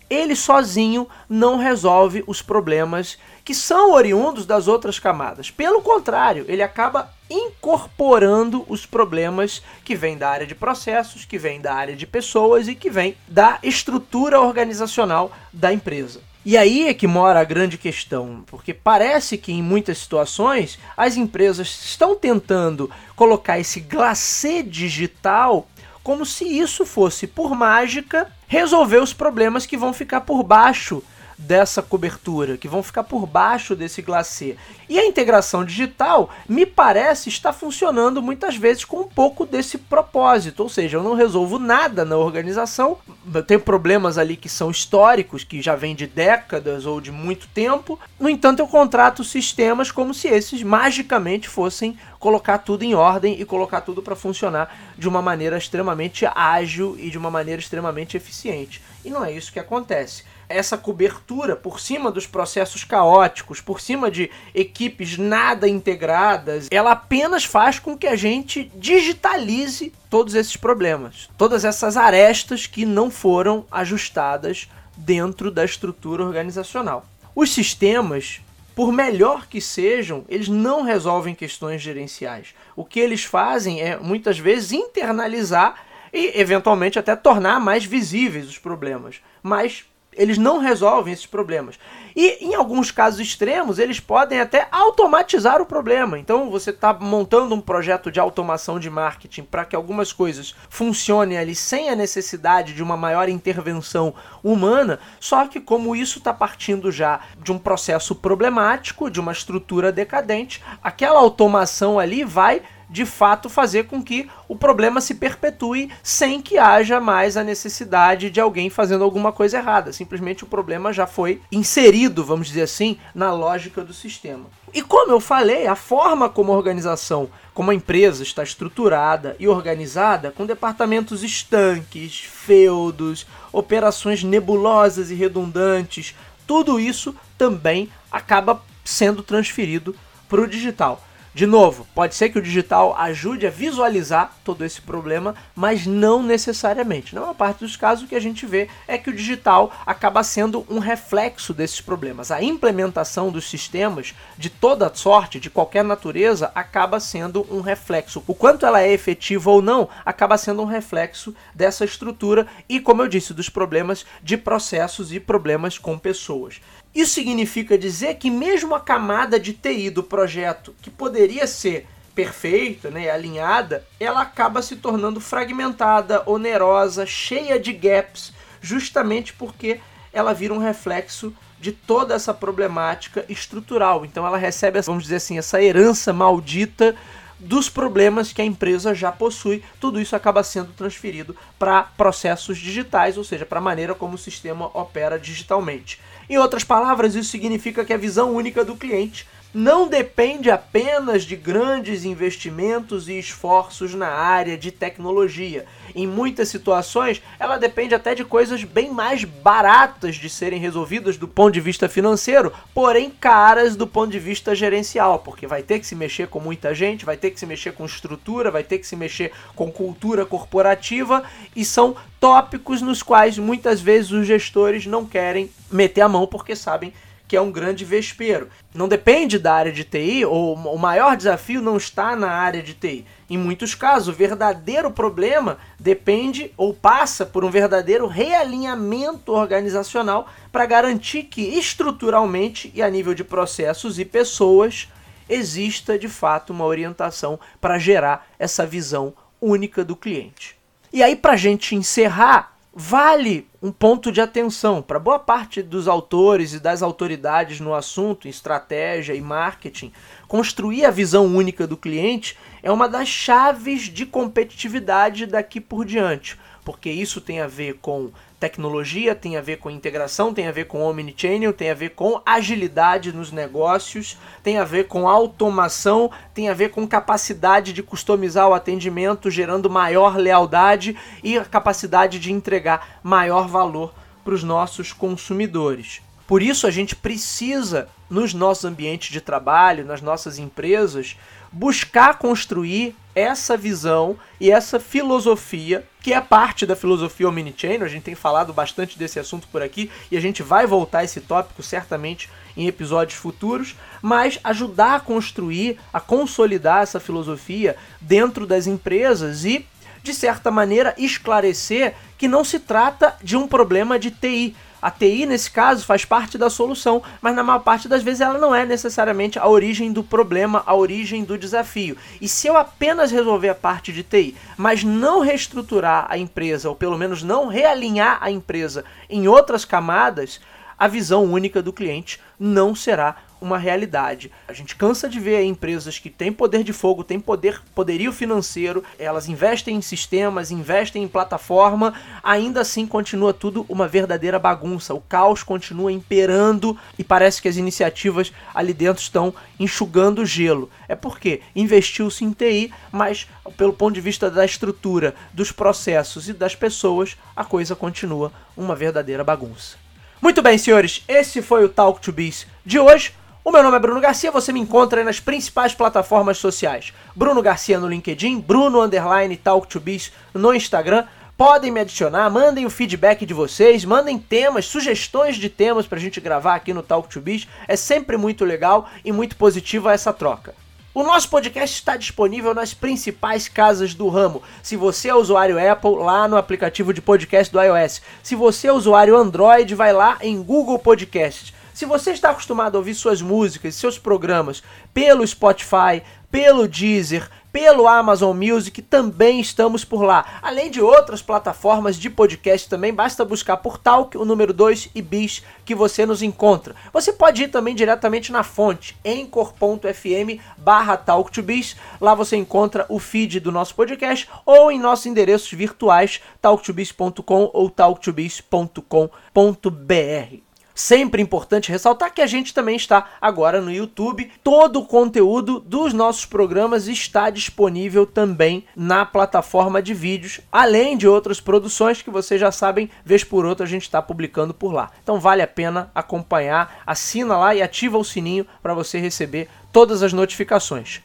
ele 0.08 0.34
sozinho 0.34 1.06
não 1.28 1.58
resolve 1.58 2.24
os 2.26 2.40
problemas 2.40 3.18
que 3.44 3.54
são 3.54 3.92
oriundos 3.92 4.46
das 4.46 4.68
outras 4.68 4.98
camadas. 4.98 5.50
Pelo 5.50 5.82
contrário, 5.82 6.46
ele 6.48 6.62
acaba 6.62 7.14
incorporando 7.28 8.64
os 8.68 8.86
problemas 8.86 9.62
que 9.84 9.94
vêm 9.94 10.16
da 10.16 10.28
área 10.28 10.46
de 10.46 10.54
processos, 10.54 11.24
que 11.24 11.38
vêm 11.38 11.60
da 11.60 11.74
área 11.74 11.96
de 11.96 12.06
pessoas 12.06 12.68
e 12.68 12.74
que 12.74 12.90
vêm 12.90 13.16
da 13.26 13.58
estrutura 13.62 14.40
organizacional 14.40 15.32
da 15.52 15.72
empresa. 15.72 16.20
E 16.44 16.56
aí 16.56 16.86
é 16.86 16.94
que 16.94 17.08
mora 17.08 17.40
a 17.40 17.44
grande 17.44 17.76
questão, 17.76 18.44
porque 18.46 18.72
parece 18.72 19.36
que 19.36 19.52
em 19.52 19.60
muitas 19.60 19.98
situações 19.98 20.78
as 20.96 21.16
empresas 21.16 21.66
estão 21.66 22.14
tentando 22.14 22.88
colocar 23.16 23.58
esse 23.58 23.80
glacê 23.80 24.62
digital 24.62 25.66
como 26.04 26.24
se 26.24 26.44
isso 26.44 26.86
fosse, 26.86 27.26
por 27.26 27.56
mágica, 27.56 28.30
resolver 28.46 28.98
os 28.98 29.12
problemas 29.12 29.66
que 29.66 29.76
vão 29.76 29.92
ficar 29.92 30.20
por 30.20 30.44
baixo 30.44 31.02
dessa 31.38 31.82
cobertura, 31.82 32.56
que 32.56 32.68
vão 32.68 32.82
ficar 32.82 33.04
por 33.04 33.26
baixo 33.26 33.76
desse 33.76 34.00
glacê. 34.00 34.56
E 34.88 34.98
a 34.98 35.04
integração 35.04 35.64
digital, 35.64 36.30
me 36.48 36.64
parece, 36.64 37.28
está 37.28 37.52
funcionando 37.52 38.22
muitas 38.22 38.56
vezes 38.56 38.84
com 38.84 39.00
um 39.00 39.08
pouco 39.08 39.44
desse 39.44 39.76
propósito, 39.76 40.62
ou 40.62 40.68
seja, 40.68 40.96
eu 40.96 41.02
não 41.02 41.14
resolvo 41.14 41.58
nada 41.58 42.04
na 42.04 42.16
organização, 42.16 42.98
tenho 43.46 43.60
problemas 43.60 44.16
ali 44.16 44.36
que 44.36 44.48
são 44.48 44.70
históricos, 44.70 45.44
que 45.44 45.60
já 45.60 45.74
vêm 45.74 45.94
de 45.94 46.06
décadas 46.06 46.86
ou 46.86 47.00
de 47.00 47.10
muito 47.10 47.48
tempo, 47.48 47.98
no 48.18 48.28
entanto 48.28 48.60
eu 48.60 48.68
contrato 48.68 49.24
sistemas 49.24 49.90
como 49.90 50.14
se 50.14 50.28
esses 50.28 50.62
magicamente 50.62 51.48
fossem 51.48 51.98
colocar 52.18 52.58
tudo 52.58 52.82
em 52.82 52.94
ordem 52.94 53.40
e 53.40 53.44
colocar 53.44 53.82
tudo 53.82 54.02
para 54.02 54.16
funcionar 54.16 54.74
de 54.96 55.08
uma 55.08 55.20
maneira 55.20 55.58
extremamente 55.58 56.24
ágil 56.26 56.96
e 56.98 57.10
de 57.10 57.18
uma 57.18 57.30
maneira 57.30 57.60
extremamente 57.60 58.16
eficiente. 58.16 58.82
E 59.04 59.10
não 59.10 59.24
é 59.24 59.32
isso 59.32 59.52
que 59.52 59.60
acontece 59.60 60.24
essa 60.48 60.76
cobertura 60.76 61.56
por 61.56 61.80
cima 61.80 62.10
dos 62.10 62.26
processos 62.26 62.84
caóticos, 62.84 63.60
por 63.60 63.80
cima 63.80 64.10
de 64.10 64.30
equipes 64.54 65.18
nada 65.18 65.68
integradas, 65.68 66.68
ela 66.70 66.92
apenas 66.92 67.44
faz 67.44 67.78
com 67.78 67.96
que 67.96 68.06
a 68.06 68.16
gente 68.16 68.70
digitalize 68.74 69.92
todos 70.08 70.34
esses 70.34 70.56
problemas, 70.56 71.28
todas 71.36 71.64
essas 71.64 71.96
arestas 71.96 72.66
que 72.66 72.84
não 72.84 73.10
foram 73.10 73.66
ajustadas 73.70 74.68
dentro 74.96 75.50
da 75.50 75.64
estrutura 75.64 76.24
organizacional. 76.24 77.04
Os 77.34 77.52
sistemas 77.52 78.40
por 78.76 78.92
melhor 78.92 79.46
que 79.46 79.58
sejam, 79.58 80.22
eles 80.28 80.48
não 80.48 80.82
resolvem 80.82 81.34
questões 81.34 81.80
gerenciais. 81.80 82.54
O 82.76 82.84
que 82.84 83.00
eles 83.00 83.24
fazem 83.24 83.80
é 83.80 83.96
muitas 83.96 84.38
vezes 84.38 84.70
internalizar 84.70 85.82
e 86.12 86.38
eventualmente 86.38 86.98
até 86.98 87.16
tornar 87.16 87.58
mais 87.58 87.86
visíveis 87.86 88.46
os 88.46 88.58
problemas. 88.58 89.22
Mas 89.42 89.86
eles 90.16 90.38
não 90.38 90.58
resolvem 90.58 91.12
esses 91.12 91.26
problemas. 91.26 91.78
E 92.16 92.38
em 92.40 92.54
alguns 92.54 92.90
casos 92.90 93.20
extremos, 93.20 93.78
eles 93.78 94.00
podem 94.00 94.40
até 94.40 94.66
automatizar 94.72 95.60
o 95.60 95.66
problema. 95.66 96.18
Então 96.18 96.50
você 96.50 96.70
está 96.70 96.94
montando 96.94 97.54
um 97.54 97.60
projeto 97.60 98.10
de 98.10 98.18
automação 98.18 98.80
de 98.80 98.88
marketing 98.88 99.42
para 99.42 99.66
que 99.66 99.76
algumas 99.76 100.14
coisas 100.14 100.54
funcionem 100.70 101.36
ali 101.36 101.54
sem 101.54 101.90
a 101.90 101.94
necessidade 101.94 102.72
de 102.72 102.82
uma 102.82 102.96
maior 102.96 103.28
intervenção 103.28 104.14
humana, 104.42 104.98
só 105.20 105.46
que 105.46 105.60
como 105.60 105.94
isso 105.94 106.18
está 106.18 106.32
partindo 106.32 106.90
já 106.90 107.20
de 107.42 107.52
um 107.52 107.58
processo 107.58 108.14
problemático, 108.14 109.10
de 109.10 109.20
uma 109.20 109.32
estrutura 109.32 109.92
decadente, 109.92 110.62
aquela 110.82 111.20
automação 111.20 111.98
ali 111.98 112.24
vai 112.24 112.62
de 112.88 113.04
fato 113.04 113.48
fazer 113.48 113.84
com 113.84 114.02
que 114.02 114.28
o 114.48 114.56
problema 114.56 115.00
se 115.00 115.14
perpetue 115.14 115.90
sem 116.02 116.40
que 116.40 116.58
haja 116.58 117.00
mais 117.00 117.36
a 117.36 117.44
necessidade 117.44 118.30
de 118.30 118.40
alguém 118.40 118.70
fazendo 118.70 119.04
alguma 119.04 119.32
coisa 119.32 119.58
errada. 119.58 119.92
Simplesmente 119.92 120.44
o 120.44 120.46
problema 120.46 120.92
já 120.92 121.06
foi 121.06 121.40
inserido, 121.50 122.24
vamos 122.24 122.48
dizer 122.48 122.62
assim, 122.62 122.98
na 123.14 123.32
lógica 123.32 123.82
do 123.82 123.92
sistema. 123.92 124.46
E 124.72 124.82
como 124.82 125.12
eu 125.12 125.20
falei, 125.20 125.66
a 125.66 125.74
forma 125.74 126.28
como 126.28 126.52
a 126.52 126.56
organização, 126.56 127.28
como 127.54 127.70
a 127.70 127.74
empresa 127.74 128.22
está 128.22 128.42
estruturada 128.42 129.34
e 129.38 129.48
organizada, 129.48 130.30
com 130.30 130.44
departamentos 130.44 131.22
estanques, 131.22 132.20
feudos, 132.20 133.26
operações 133.52 134.22
nebulosas 134.22 135.10
e 135.10 135.14
redundantes, 135.14 136.14
tudo 136.46 136.78
isso 136.78 137.14
também 137.38 137.90
acaba 138.10 138.62
sendo 138.84 139.22
transferido 139.22 139.94
para 140.28 140.40
o 140.40 140.46
digital. 140.46 141.05
De 141.36 141.44
novo, 141.44 141.86
pode 141.94 142.14
ser 142.14 142.30
que 142.30 142.38
o 142.38 142.42
digital 142.42 142.96
ajude 142.96 143.46
a 143.46 143.50
visualizar 143.50 144.34
todo 144.42 144.64
esse 144.64 144.80
problema, 144.80 145.34
mas 145.54 145.84
não 145.84 146.22
necessariamente. 146.22 147.14
Na 147.14 147.20
maior 147.20 147.34
parte 147.34 147.58
dos 147.58 147.76
casos, 147.76 148.04
o 148.04 148.08
que 148.08 148.14
a 148.14 148.20
gente 148.20 148.46
vê 148.46 148.70
é 148.88 148.96
que 148.96 149.10
o 149.10 149.12
digital 149.12 149.70
acaba 149.84 150.22
sendo 150.22 150.64
um 150.66 150.78
reflexo 150.78 151.52
desses 151.52 151.78
problemas. 151.78 152.30
A 152.30 152.42
implementação 152.42 153.30
dos 153.30 153.50
sistemas 153.50 154.14
de 154.38 154.48
toda 154.48 154.90
sorte, 154.94 155.38
de 155.38 155.50
qualquer 155.50 155.84
natureza, 155.84 156.50
acaba 156.54 156.98
sendo 156.98 157.46
um 157.50 157.60
reflexo. 157.60 158.24
O 158.26 158.34
quanto 158.34 158.64
ela 158.64 158.80
é 158.80 158.90
efetiva 158.90 159.50
ou 159.50 159.60
não, 159.60 159.90
acaba 160.06 160.38
sendo 160.38 160.62
um 160.62 160.64
reflexo 160.64 161.34
dessa 161.54 161.84
estrutura 161.84 162.46
e, 162.66 162.80
como 162.80 163.02
eu 163.02 163.08
disse, 163.08 163.34
dos 163.34 163.50
problemas 163.50 164.06
de 164.22 164.38
processos 164.38 165.12
e 165.12 165.20
problemas 165.20 165.76
com 165.76 165.98
pessoas. 165.98 166.62
Isso 166.96 167.12
significa 167.12 167.76
dizer 167.76 168.14
que 168.14 168.30
mesmo 168.30 168.74
a 168.74 168.80
camada 168.80 169.38
de 169.38 169.52
TI 169.52 169.90
do 169.90 170.02
projeto, 170.02 170.74
que 170.80 170.88
poderia 170.88 171.46
ser 171.46 171.86
perfeita, 172.14 172.90
né, 172.90 173.10
alinhada, 173.10 173.86
ela 174.00 174.22
acaba 174.22 174.62
se 174.62 174.76
tornando 174.76 175.20
fragmentada, 175.20 176.22
onerosa, 176.24 177.04
cheia 177.04 177.60
de 177.60 177.74
gaps, 177.74 178.32
justamente 178.62 179.34
porque 179.34 179.78
ela 180.10 180.32
vira 180.32 180.54
um 180.54 180.58
reflexo 180.58 181.34
de 181.60 181.70
toda 181.70 182.14
essa 182.14 182.32
problemática 182.32 183.26
estrutural. 183.28 184.02
Então 184.06 184.26
ela 184.26 184.38
recebe, 184.38 184.80
vamos 184.80 185.02
dizer 185.02 185.16
assim, 185.16 185.36
essa 185.36 185.62
herança 185.62 186.14
maldita 186.14 186.96
dos 187.38 187.68
problemas 187.68 188.32
que 188.32 188.40
a 188.40 188.44
empresa 188.46 188.94
já 188.94 189.12
possui. 189.12 189.62
Tudo 189.78 190.00
isso 190.00 190.16
acaba 190.16 190.42
sendo 190.42 190.72
transferido 190.72 191.36
para 191.58 191.82
processos 191.82 192.56
digitais, 192.56 193.18
ou 193.18 193.24
seja, 193.24 193.44
para 193.44 193.58
a 193.58 193.62
maneira 193.62 193.94
como 193.94 194.14
o 194.14 194.18
sistema 194.18 194.70
opera 194.72 195.18
digitalmente. 195.18 196.00
Em 196.28 196.38
outras 196.38 196.64
palavras, 196.64 197.14
isso 197.14 197.30
significa 197.30 197.84
que 197.84 197.92
a 197.92 197.96
visão 197.96 198.34
única 198.34 198.64
do 198.64 198.76
cliente 198.76 199.26
não 199.56 199.88
depende 199.88 200.50
apenas 200.50 201.22
de 201.22 201.34
grandes 201.34 202.04
investimentos 202.04 203.08
e 203.08 203.18
esforços 203.18 203.94
na 203.94 204.08
área 204.08 204.54
de 204.54 204.70
tecnologia. 204.70 205.64
Em 205.94 206.06
muitas 206.06 206.50
situações, 206.50 207.22
ela 207.38 207.56
depende 207.56 207.94
até 207.94 208.14
de 208.14 208.22
coisas 208.22 208.62
bem 208.64 208.90
mais 208.90 209.24
baratas 209.24 210.16
de 210.16 210.28
serem 210.28 210.60
resolvidas 210.60 211.16
do 211.16 211.26
ponto 211.26 211.54
de 211.54 211.62
vista 211.62 211.88
financeiro, 211.88 212.52
porém 212.74 213.08
caras 213.08 213.76
do 213.76 213.86
ponto 213.86 214.10
de 214.10 214.18
vista 214.18 214.54
gerencial, 214.54 215.20
porque 215.20 215.46
vai 215.46 215.62
ter 215.62 215.78
que 215.78 215.86
se 215.86 215.94
mexer 215.94 216.28
com 216.28 216.38
muita 216.38 216.74
gente, 216.74 217.06
vai 217.06 217.16
ter 217.16 217.30
que 217.30 217.40
se 217.40 217.46
mexer 217.46 217.72
com 217.72 217.86
estrutura, 217.86 218.50
vai 218.50 218.62
ter 218.62 218.76
que 218.78 218.86
se 218.86 218.94
mexer 218.94 219.32
com 219.54 219.72
cultura 219.72 220.26
corporativa 220.26 221.24
e 221.56 221.64
são 221.64 221.96
tópicos 222.20 222.82
nos 222.82 223.02
quais 223.02 223.38
muitas 223.38 223.80
vezes 223.80 224.10
os 224.10 224.26
gestores 224.26 224.84
não 224.84 225.06
querem 225.06 225.48
meter 225.72 226.02
a 226.02 226.08
mão 226.10 226.26
porque 226.26 226.54
sabem 226.54 226.92
que 227.28 227.36
é 227.36 227.40
um 227.40 227.50
grande 227.50 227.84
vespeiro. 227.84 228.48
Não 228.74 228.88
depende 228.88 229.38
da 229.38 229.54
área 229.54 229.72
de 229.72 229.84
TI, 229.84 230.24
ou 230.24 230.54
o 230.54 230.78
maior 230.78 231.16
desafio 231.16 231.60
não 231.60 231.76
está 231.76 232.14
na 232.14 232.30
área 232.30 232.62
de 232.62 232.74
TI. 232.74 233.04
Em 233.28 233.36
muitos 233.36 233.74
casos, 233.74 234.08
o 234.08 234.16
verdadeiro 234.16 234.90
problema 234.90 235.58
depende 235.78 236.52
ou 236.56 236.72
passa 236.72 237.26
por 237.26 237.44
um 237.44 237.50
verdadeiro 237.50 238.06
realinhamento 238.06 239.32
organizacional 239.32 240.28
para 240.52 240.66
garantir 240.66 241.24
que 241.24 241.42
estruturalmente 241.42 242.70
e 242.74 242.82
a 242.82 242.88
nível 242.88 243.14
de 243.14 243.24
processos 243.24 243.98
e 243.98 244.04
pessoas 244.04 244.88
exista 245.28 245.98
de 245.98 246.08
fato 246.08 246.52
uma 246.52 246.64
orientação 246.64 247.38
para 247.60 247.78
gerar 247.78 248.28
essa 248.38 248.64
visão 248.64 249.12
única 249.40 249.84
do 249.84 249.96
cliente. 249.96 250.56
E 250.92 251.02
aí, 251.02 251.16
para 251.16 251.32
a 251.32 251.36
gente 251.36 251.74
encerrar, 251.74 252.55
vale 252.78 253.48
um 253.62 253.72
ponto 253.72 254.12
de 254.12 254.20
atenção 254.20 254.82
para 254.82 254.98
boa 254.98 255.18
parte 255.18 255.62
dos 255.62 255.88
autores 255.88 256.52
e 256.52 256.60
das 256.60 256.82
autoridades 256.82 257.58
no 257.58 257.72
assunto, 257.72 258.28
em 258.28 258.30
estratégia 258.30 259.14
e 259.14 259.20
marketing. 259.20 259.90
Construir 260.28 260.84
a 260.84 260.90
visão 260.90 261.24
única 261.24 261.66
do 261.66 261.74
cliente 261.74 262.36
é 262.62 262.70
uma 262.70 262.86
das 262.86 263.08
chaves 263.08 263.84
de 263.84 264.04
competitividade 264.04 265.24
daqui 265.24 265.58
por 265.58 265.86
diante, 265.86 266.38
porque 266.66 266.90
isso 266.90 267.18
tem 267.18 267.40
a 267.40 267.46
ver 267.46 267.78
com 267.80 268.10
tecnologia, 268.38 269.14
tem 269.14 269.36
a 269.36 269.40
ver 269.40 269.58
com 269.58 269.70
integração, 269.70 270.34
tem 270.34 270.46
a 270.46 270.52
ver 270.52 270.66
com 270.66 270.82
omnichannel, 270.82 271.52
tem 271.52 271.70
a 271.70 271.74
ver 271.74 271.90
com 271.90 272.20
agilidade 272.24 273.12
nos 273.12 273.32
negócios, 273.32 274.18
tem 274.42 274.58
a 274.58 274.64
ver 274.64 274.88
com 274.88 275.08
automação, 275.08 276.10
tem 276.34 276.48
a 276.48 276.54
ver 276.54 276.70
com 276.70 276.86
capacidade 276.86 277.72
de 277.72 277.82
customizar 277.82 278.48
o 278.48 278.54
atendimento, 278.54 279.30
gerando 279.30 279.70
maior 279.70 280.16
lealdade 280.16 280.96
e 281.22 281.38
a 281.38 281.44
capacidade 281.44 282.18
de 282.18 282.30
entregar 282.32 283.00
maior 283.02 283.48
valor 283.48 283.94
para 284.22 284.34
os 284.34 284.42
nossos 284.42 284.92
consumidores. 284.92 286.02
Por 286.26 286.42
isso 286.42 286.66
a 286.66 286.70
gente 286.70 286.94
precisa, 286.94 287.88
nos 288.10 288.34
nossos 288.34 288.64
ambientes 288.64 289.10
de 289.10 289.20
trabalho, 289.20 289.84
nas 289.84 290.02
nossas 290.02 290.38
empresas, 290.38 291.16
buscar 291.52 292.18
construir 292.18 292.94
essa 293.16 293.56
visão 293.56 294.18
e 294.38 294.50
essa 294.50 294.78
filosofia, 294.78 295.82
que 296.02 296.12
é 296.12 296.20
parte 296.20 296.66
da 296.66 296.76
filosofia 296.76 297.26
Omnichannel. 297.26 297.86
A 297.86 297.88
gente 297.88 298.02
tem 298.02 298.14
falado 298.14 298.52
bastante 298.52 298.98
desse 298.98 299.18
assunto 299.18 299.48
por 299.48 299.62
aqui 299.62 299.90
e 300.10 300.18
a 300.18 300.20
gente 300.20 300.42
vai 300.42 300.66
voltar 300.66 300.98
a 300.98 301.04
esse 301.04 301.22
tópico 301.22 301.62
certamente 301.62 302.28
em 302.54 302.68
episódios 302.68 303.18
futuros, 303.18 303.74
mas 304.02 304.38
ajudar 304.44 304.96
a 304.96 305.00
construir, 305.00 305.78
a 305.92 305.98
consolidar 305.98 306.82
essa 306.82 307.00
filosofia 307.00 307.74
dentro 308.00 308.46
das 308.46 308.66
empresas 308.66 309.46
e 309.46 309.66
de 310.02 310.14
certa 310.14 310.50
maneira 310.50 310.94
esclarecer 310.96 311.94
que 312.16 312.28
não 312.28 312.44
se 312.44 312.60
trata 312.60 313.16
de 313.22 313.36
um 313.36 313.48
problema 313.48 313.98
de 313.98 314.10
TI, 314.10 314.54
a 314.80 314.90
TI, 314.90 315.26
nesse 315.26 315.50
caso, 315.50 315.84
faz 315.84 316.04
parte 316.04 316.36
da 316.36 316.50
solução, 316.50 317.02
mas 317.20 317.34
na 317.34 317.42
maior 317.42 317.60
parte 317.60 317.88
das 317.88 318.02
vezes 318.02 318.20
ela 318.20 318.38
não 318.38 318.54
é 318.54 318.64
necessariamente 318.64 319.38
a 319.38 319.48
origem 319.48 319.92
do 319.92 320.02
problema, 320.02 320.62
a 320.66 320.74
origem 320.74 321.24
do 321.24 321.38
desafio. 321.38 321.96
E 322.20 322.28
se 322.28 322.46
eu 322.46 322.56
apenas 322.56 323.10
resolver 323.10 323.48
a 323.48 323.54
parte 323.54 323.92
de 323.92 324.02
TI, 324.02 324.36
mas 324.56 324.84
não 324.84 325.20
reestruturar 325.20 326.06
a 326.08 326.18
empresa, 326.18 326.68
ou 326.68 326.74
pelo 326.74 326.98
menos 326.98 327.22
não 327.22 327.48
realinhar 327.48 328.18
a 328.20 328.30
empresa 328.30 328.84
em 329.08 329.26
outras 329.26 329.64
camadas, 329.64 330.40
a 330.78 330.86
visão 330.86 331.24
única 331.24 331.62
do 331.62 331.72
cliente 331.72 332.20
não 332.38 332.74
será 332.74 333.16
uma 333.40 333.58
realidade. 333.58 334.30
A 334.48 334.52
gente 334.52 334.76
cansa 334.76 335.08
de 335.08 335.20
ver 335.20 335.42
empresas 335.44 335.98
que 335.98 336.10
têm 336.10 336.32
poder 336.32 336.62
de 336.62 336.72
fogo, 336.72 337.04
têm 337.04 337.20
poder, 337.20 337.60
poderio 337.74 338.12
financeiro, 338.12 338.82
elas 338.98 339.28
investem 339.28 339.76
em 339.76 339.82
sistemas, 339.82 340.50
investem 340.50 341.02
em 341.02 341.08
plataforma, 341.08 341.94
ainda 342.22 342.60
assim 342.60 342.86
continua 342.86 343.32
tudo 343.32 343.66
uma 343.68 343.86
verdadeira 343.86 344.38
bagunça. 344.38 344.94
O 344.94 345.00
caos 345.00 345.42
continua 345.42 345.92
imperando 345.92 346.76
e 346.98 347.04
parece 347.04 347.40
que 347.40 347.48
as 347.48 347.56
iniciativas 347.56 348.32
ali 348.54 348.72
dentro 348.72 349.02
estão 349.02 349.34
enxugando 349.58 350.22
o 350.22 350.26
gelo. 350.26 350.70
É 350.88 350.94
porque 350.94 351.40
investiu-se 351.54 352.24
em 352.24 352.32
TI, 352.32 352.72
mas 352.90 353.26
pelo 353.56 353.72
ponto 353.72 353.94
de 353.94 354.00
vista 354.00 354.30
da 354.30 354.44
estrutura, 354.44 355.14
dos 355.32 355.52
processos 355.52 356.28
e 356.28 356.32
das 356.32 356.54
pessoas, 356.54 357.16
a 357.34 357.44
coisa 357.44 357.74
continua 357.74 358.32
uma 358.56 358.74
verdadeira 358.74 359.22
bagunça. 359.22 359.76
Muito 360.20 360.42
bem, 360.42 360.56
senhores, 360.56 361.04
esse 361.06 361.42
foi 361.42 361.64
o 361.64 361.68
Talk 361.68 362.00
to 362.00 362.12
Biz 362.12 362.46
de 362.64 362.78
hoje. 362.78 363.12
O 363.46 363.52
meu 363.52 363.62
nome 363.62 363.76
é 363.76 363.78
Bruno 363.78 364.00
Garcia, 364.00 364.32
você 364.32 364.52
me 364.52 364.58
encontra 364.58 365.04
nas 365.04 365.20
principais 365.20 365.72
plataformas 365.72 366.36
sociais. 366.36 366.92
Bruno 367.14 367.40
Garcia 367.40 367.78
no 367.78 367.86
LinkedIn, 367.86 368.40
Bruno 368.40 368.82
Underline 368.82 369.36
Talk 369.36 369.68
to 369.68 369.78
Biz 369.78 370.10
no 370.34 370.52
Instagram. 370.52 371.04
podem 371.36 371.70
me 371.70 371.78
adicionar, 371.78 372.28
mandem 372.28 372.66
o 372.66 372.70
feedback 372.70 373.24
de 373.24 373.32
vocês, 373.32 373.84
mandem 373.84 374.18
temas, 374.18 374.66
sugestões 374.66 375.36
de 375.36 375.48
temas 375.48 375.86
pra 375.86 376.00
gente 376.00 376.20
gravar 376.20 376.56
aqui 376.56 376.74
no 376.74 376.82
Talk 376.82 377.08
to 377.08 377.20
Biz. 377.20 377.46
É 377.68 377.76
sempre 377.76 378.16
muito 378.16 378.44
legal 378.44 378.90
e 379.04 379.12
muito 379.12 379.36
positiva 379.36 379.92
essa 379.92 380.12
troca. 380.12 380.52
O 380.92 381.04
nosso 381.04 381.30
podcast 381.30 381.76
está 381.76 381.96
disponível 381.96 382.52
nas 382.52 382.74
principais 382.74 383.46
casas 383.46 383.94
do 383.94 384.08
ramo. 384.08 384.42
Se 384.60 384.74
você 384.74 385.10
é 385.10 385.14
usuário 385.14 385.56
Apple, 385.70 385.94
lá 385.98 386.26
no 386.26 386.36
aplicativo 386.36 386.92
de 386.92 387.00
podcast 387.00 387.52
do 387.52 387.62
iOS. 387.62 388.02
Se 388.24 388.34
você 388.34 388.66
é 388.66 388.72
usuário 388.72 389.16
Android, 389.16 389.72
vai 389.76 389.92
lá 389.92 390.18
em 390.20 390.42
Google 390.42 390.80
Podcasts. 390.80 391.54
Se 391.76 391.84
você 391.84 392.12
está 392.12 392.30
acostumado 392.30 392.74
a 392.74 392.78
ouvir 392.78 392.94
suas 392.94 393.20
músicas, 393.20 393.74
seus 393.74 393.98
programas 393.98 394.62
pelo 394.94 395.26
Spotify, 395.26 396.02
pelo 396.30 396.66
Deezer, 396.66 397.28
pelo 397.52 397.86
Amazon 397.86 398.34
Music, 398.34 398.80
também 398.80 399.40
estamos 399.40 399.84
por 399.84 400.02
lá. 400.02 400.24
Além 400.40 400.70
de 400.70 400.80
outras 400.80 401.20
plataformas 401.20 401.98
de 401.98 402.08
podcast 402.08 402.66
também, 402.66 402.94
basta 402.94 403.26
buscar 403.26 403.58
por 403.58 403.76
Talk, 403.76 404.16
o 404.16 404.24
número 404.24 404.54
2 404.54 404.88
e 404.94 405.02
Bis, 405.02 405.42
que 405.66 405.74
você 405.74 406.06
nos 406.06 406.22
encontra. 406.22 406.74
Você 406.94 407.12
pode 407.12 407.42
ir 407.42 407.48
também 407.48 407.74
diretamente 407.74 408.32
na 408.32 408.42
fonte, 408.42 408.96
encor.fm 409.04 410.40
barra 410.56 410.96
talktobis. 410.96 411.76
Lá 412.00 412.14
você 412.14 412.38
encontra 412.38 412.86
o 412.88 412.98
feed 412.98 413.38
do 413.38 413.52
nosso 413.52 413.74
podcast 413.74 414.26
ou 414.46 414.72
em 414.72 414.80
nossos 414.80 415.04
endereços 415.04 415.52
virtuais, 415.52 416.22
talktobis.com 416.40 417.50
ou 417.52 417.68
talktobis.com.br. 417.68 420.45
Sempre 420.76 421.22
importante 421.22 421.72
ressaltar 421.72 422.12
que 422.12 422.20
a 422.20 422.26
gente 422.26 422.52
também 422.52 422.76
está 422.76 423.08
agora 423.18 423.62
no 423.62 423.72
YouTube. 423.72 424.30
Todo 424.44 424.80
o 424.80 424.84
conteúdo 424.84 425.58
dos 425.58 425.94
nossos 425.94 426.26
programas 426.26 426.86
está 426.86 427.30
disponível 427.30 428.04
também 428.04 428.66
na 428.76 429.06
plataforma 429.06 429.80
de 429.80 429.94
vídeos, 429.94 430.38
além 430.52 430.94
de 430.98 431.08
outras 431.08 431.40
produções 431.40 432.02
que 432.02 432.10
vocês 432.10 432.38
já 432.38 432.52
sabem, 432.52 432.90
vez 433.02 433.24
por 433.24 433.46
outra 433.46 433.64
a 433.64 433.68
gente 433.68 433.84
está 433.84 434.02
publicando 434.02 434.52
por 434.52 434.70
lá. 434.70 434.90
Então 435.02 435.18
vale 435.18 435.40
a 435.40 435.48
pena 435.48 435.90
acompanhar, 435.94 436.82
assina 436.86 437.38
lá 437.38 437.54
e 437.54 437.62
ativa 437.62 437.96
o 437.96 438.04
sininho 438.04 438.46
para 438.62 438.74
você 438.74 438.98
receber 438.98 439.48
todas 439.72 440.02
as 440.02 440.12
notificações. 440.12 441.00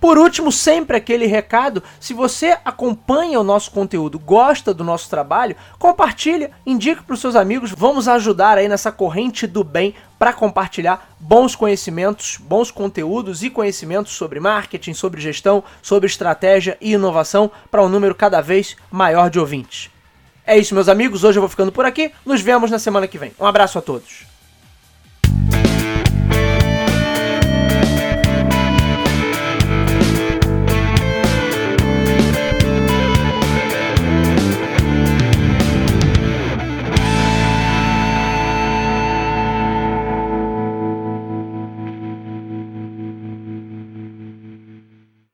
Por 0.00 0.16
último, 0.16 0.52
sempre 0.52 0.96
aquele 0.96 1.26
recado: 1.26 1.82
se 1.98 2.14
você 2.14 2.56
acompanha 2.64 3.40
o 3.40 3.44
nosso 3.44 3.70
conteúdo, 3.70 4.18
gosta 4.18 4.72
do 4.72 4.84
nosso 4.84 5.10
trabalho, 5.10 5.56
compartilha, 5.78 6.50
indique 6.64 7.02
para 7.02 7.14
os 7.14 7.20
seus 7.20 7.34
amigos. 7.34 7.72
Vamos 7.72 8.06
ajudar 8.08 8.58
aí 8.58 8.68
nessa 8.68 8.92
corrente 8.92 9.46
do 9.46 9.64
bem 9.64 9.94
para 10.18 10.32
compartilhar 10.32 11.14
bons 11.18 11.54
conhecimentos, 11.54 12.38
bons 12.40 12.70
conteúdos 12.70 13.42
e 13.42 13.50
conhecimentos 13.50 14.12
sobre 14.12 14.40
marketing, 14.40 14.94
sobre 14.94 15.20
gestão, 15.20 15.62
sobre 15.82 16.06
estratégia 16.06 16.76
e 16.80 16.92
inovação 16.92 17.50
para 17.70 17.82
um 17.82 17.88
número 17.88 18.14
cada 18.14 18.40
vez 18.40 18.76
maior 18.90 19.30
de 19.30 19.38
ouvintes. 19.38 19.90
É 20.46 20.56
isso, 20.56 20.74
meus 20.74 20.88
amigos. 20.88 21.24
Hoje 21.24 21.38
eu 21.38 21.42
vou 21.42 21.48
ficando 21.50 21.70
por 21.70 21.84
aqui. 21.84 22.10
Nos 22.24 22.40
vemos 22.40 22.70
na 22.70 22.78
semana 22.78 23.06
que 23.06 23.18
vem. 23.18 23.32
Um 23.38 23.44
abraço 23.44 23.78
a 23.78 23.82
todos. 23.82 24.27